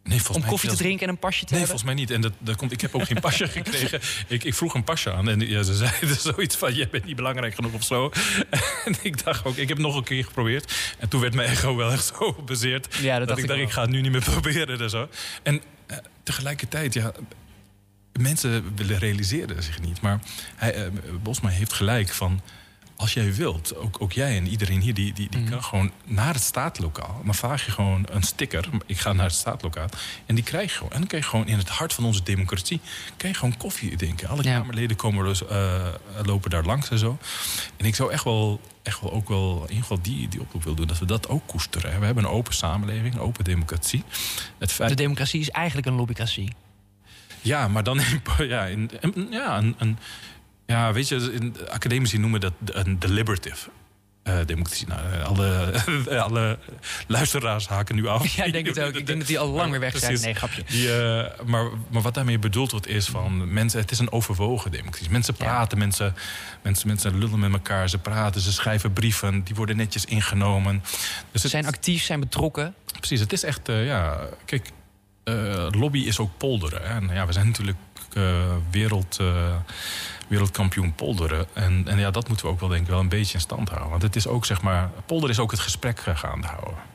Nee, 0.03 0.17
volgens 0.17 0.35
Om 0.37 0.41
mij 0.41 0.49
koffie 0.51 0.69
te 0.69 0.75
drinken 0.75 1.07
en 1.07 1.13
een 1.13 1.19
pasje 1.19 1.45
te 1.45 1.53
Nee, 1.53 1.59
hebben? 1.59 1.79
volgens 1.79 1.83
mij 1.83 1.93
niet. 1.93 2.11
En 2.11 2.21
dat, 2.21 2.47
dat 2.47 2.55
komt, 2.55 2.71
ik 2.71 2.81
heb 2.81 2.95
ook 2.95 3.05
geen 3.05 3.19
pasje 3.19 3.47
gekregen. 3.57 4.01
Ik, 4.27 4.43
ik 4.43 4.53
vroeg 4.53 4.73
een 4.73 4.83
pasje 4.83 5.13
aan 5.13 5.29
en 5.29 5.39
ja, 5.39 5.63
ze 5.63 5.75
zeiden 5.75 6.15
zoiets 6.33 6.55
van... 6.55 6.73
jij 6.73 6.87
bent 6.89 7.05
niet 7.05 7.15
belangrijk 7.15 7.55
genoeg 7.55 7.73
of 7.73 7.83
zo. 7.83 8.11
En 8.85 8.95
ik 9.01 9.23
dacht 9.23 9.45
ook, 9.45 9.55
ik 9.55 9.67
heb 9.67 9.77
nog 9.77 9.95
een 9.95 10.03
keer 10.03 10.23
geprobeerd. 10.23 10.95
En 10.99 11.09
toen 11.09 11.21
werd 11.21 11.33
mijn 11.33 11.49
ego 11.49 11.75
wel 11.75 11.91
echt 11.91 12.13
zo 12.17 12.33
bezeerd... 12.45 12.95
Ja, 12.95 13.19
dat 13.19 13.27
dacht 13.27 13.39
ik 13.39 13.47
dacht, 13.47 13.59
ik 13.59 13.71
ga 13.71 13.81
het 13.81 13.89
nu 13.89 14.01
niet 14.01 14.11
meer 14.11 14.21
proberen 14.23 14.79
en 14.79 14.89
zo. 14.89 15.09
En 15.43 15.61
eh, 15.85 15.97
tegelijkertijd, 16.23 16.93
ja... 16.93 17.11
Mensen 18.19 18.73
realiseren 18.77 19.63
zich 19.63 19.81
niet. 19.81 20.01
Maar 20.01 20.19
hij, 20.55 20.73
eh, 20.73 20.91
Bosma 21.21 21.49
heeft 21.49 21.73
gelijk 21.73 22.09
van... 22.09 22.41
Als 23.03 23.13
jij 23.13 23.33
wilt, 23.33 23.75
ook, 23.75 23.95
ook 24.01 24.11
jij 24.11 24.37
en 24.37 24.47
iedereen 24.47 24.81
hier, 24.81 24.93
die, 24.93 25.13
die, 25.13 25.29
die 25.29 25.39
Mhm. 25.39 25.49
kan 25.51 25.63
gewoon 25.63 25.91
naar 26.05 26.33
het 26.33 26.43
staatlokaal. 26.43 27.21
Dan 27.25 27.35
vraag 27.35 27.65
je 27.65 27.71
gewoon 27.71 28.05
een 28.11 28.23
sticker. 28.23 28.69
Ik 28.85 28.97
ga 28.99 29.13
naar 29.13 29.25
het 29.25 29.33
staatlokaal. 29.35 29.87
En 30.25 30.35
die 30.35 30.43
krijg 30.43 30.71
je 30.71 30.77
gewoon. 30.77 30.91
En 30.91 30.97
dan 30.99 31.07
krijg 31.07 31.23
je 31.23 31.29
gewoon 31.29 31.47
in 31.47 31.57
het 31.57 31.69
hart 31.69 31.93
van 31.93 32.03
onze 32.05 32.23
democratie. 32.23 32.79
Kan 33.17 33.29
je 33.29 33.35
gewoon 33.35 33.57
koffie 33.57 33.95
drinken. 33.95 34.27
Alle 34.27 34.43
Ja. 34.43 34.57
Kamerleden 34.59 34.95
komen 34.97 35.25
dus, 35.25 35.41
lopen 36.25 36.49
daar 36.49 36.63
langs 36.65 36.89
en 36.89 36.97
zo. 36.97 37.17
En 37.77 37.85
ik 37.85 37.95
zou 37.95 38.11
echt 38.11 38.23
wel, 38.23 38.61
echt 38.83 39.01
wel 39.01 39.11
ook 39.13 39.27
wel 39.27 39.55
in 39.55 39.61
ieder 39.61 39.81
geval 39.81 40.01
die, 40.01 40.27
die 40.27 40.41
oproep 40.41 40.61
willen 40.63 40.77
doen. 40.77 40.87
Dat 40.87 40.99
we 40.99 41.05
dat 41.05 41.27
ook 41.27 41.47
koesteren. 41.47 41.91
hè. 41.91 41.99
We 41.99 42.05
hebben 42.05 42.23
een 42.23 42.29
open 42.29 42.53
samenleving, 42.53 43.13
een 43.13 43.19
open 43.19 43.43
democratie. 43.43 44.03
Het 44.57 44.71
feit, 44.71 44.89
De 44.89 44.95
democratie 44.95 45.39
is 45.39 45.49
eigenlijk 45.49 45.87
een 45.87 45.93
lobbycratie. 45.95 46.53
ja, 47.41 47.67
maar 47.67 47.83
dan 47.83 47.99
in, 47.99 48.21
ja, 48.47 48.65
in- 48.65 48.91
ja, 49.29 49.57
een, 49.57 49.75
een, 49.77 49.97
ja, 50.65 50.93
weet 50.93 51.07
je, 51.07 51.15
in, 51.33 51.55
academici 51.69 52.17
noemen 52.17 52.39
dat 52.39 52.53
een 52.65 52.99
deliberative. 52.99 53.69
eh, 54.23 54.37
democratie. 54.45 54.87
Nou, 54.87 54.99
eh, 55.13 55.25
alle, 55.25 55.73
alle 56.27 56.59
luisteraars 57.07 57.67
haken 57.67 57.95
nu 57.95 58.07
af. 58.07 58.35
Ja, 58.35 58.43
ik 58.43 58.53
denk 58.53 58.65
het 58.67 58.79
ook. 58.79 58.93
Ik 58.93 59.05
denk 59.07 59.19
dat 59.19 59.27
die 59.27 59.39
al 59.39 59.47
lang 59.49 59.71
weer 59.71 59.79
weg 59.79 59.91
zijn. 59.91 60.03
Precies. 60.05 60.25
Nee, 60.25 60.33
grapje. 60.33 60.63
Die, 60.67 60.93
eh, 61.01 61.45
maar, 61.45 61.69
maar 61.89 62.01
wat 62.01 62.13
daarmee 62.13 62.39
bedoeld 62.39 62.71
wordt 62.71 62.87
is 62.87 63.07
van 63.07 63.53
mensen, 63.53 63.79
het 63.79 63.91
is 63.91 63.99
een 63.99 64.11
overwogen 64.11 64.71
democratie. 64.71 65.09
Mensen 65.09 65.35
Ja. 65.37 65.43
praten, 65.45 65.77
mensen, 65.77 66.15
mensen, 66.61 66.87
mensen 66.87 67.17
lullen 67.17 67.39
met 67.39 67.51
elkaar, 67.53 67.89
ze 67.89 67.97
praten, 67.97 68.41
ze 68.41 68.51
schrijven 68.53 68.93
brieven, 68.93 69.43
die 69.43 69.55
worden 69.55 69.75
netjes 69.77 70.05
ingenomen. 70.05 70.79
Dus 70.83 70.91
Ze 71.31 71.39
het, 71.41 71.49
zijn 71.49 71.65
actief, 71.65 72.03
zijn 72.03 72.19
betrokken. 72.19 72.75
precies, 72.99 73.19
het 73.19 73.33
is 73.33 73.43
echt, 73.43 73.61
ja, 73.65 74.19
kijk, 74.45 74.69
lobby 75.69 75.99
is 75.99 76.19
ook 76.19 76.37
polderen. 76.37 76.85
En 76.85 77.09
ja, 77.13 77.25
we 77.25 77.33
zijn 77.33 77.45
natuurlijk 77.45 77.77
wereld, 78.71 79.19
wereldkampioen 80.27 80.93
polderen. 80.93 81.47
En, 81.53 81.83
en 81.87 81.99
ja, 81.99 82.11
dat 82.11 82.27
moeten 82.27 82.45
we 82.45 82.51
ook 82.51 82.59
wel 82.59 82.69
denk 82.69 82.81
ik 82.81 82.87
wel 82.87 82.99
een 82.99 83.09
beetje 83.09 83.33
in 83.33 83.39
stand 83.39 83.69
houden. 83.69 83.89
Want 83.89 84.01
het 84.01 84.15
is 84.15 84.27
ook, 84.27 84.45
zeg 84.45 84.61
maar, 84.61 84.89
polder 85.05 85.29
is 85.29 85.39
ook 85.39 85.51
het 85.51 85.59
gesprek 85.59 85.99
gaande 85.99 86.47
houden. 86.47 86.92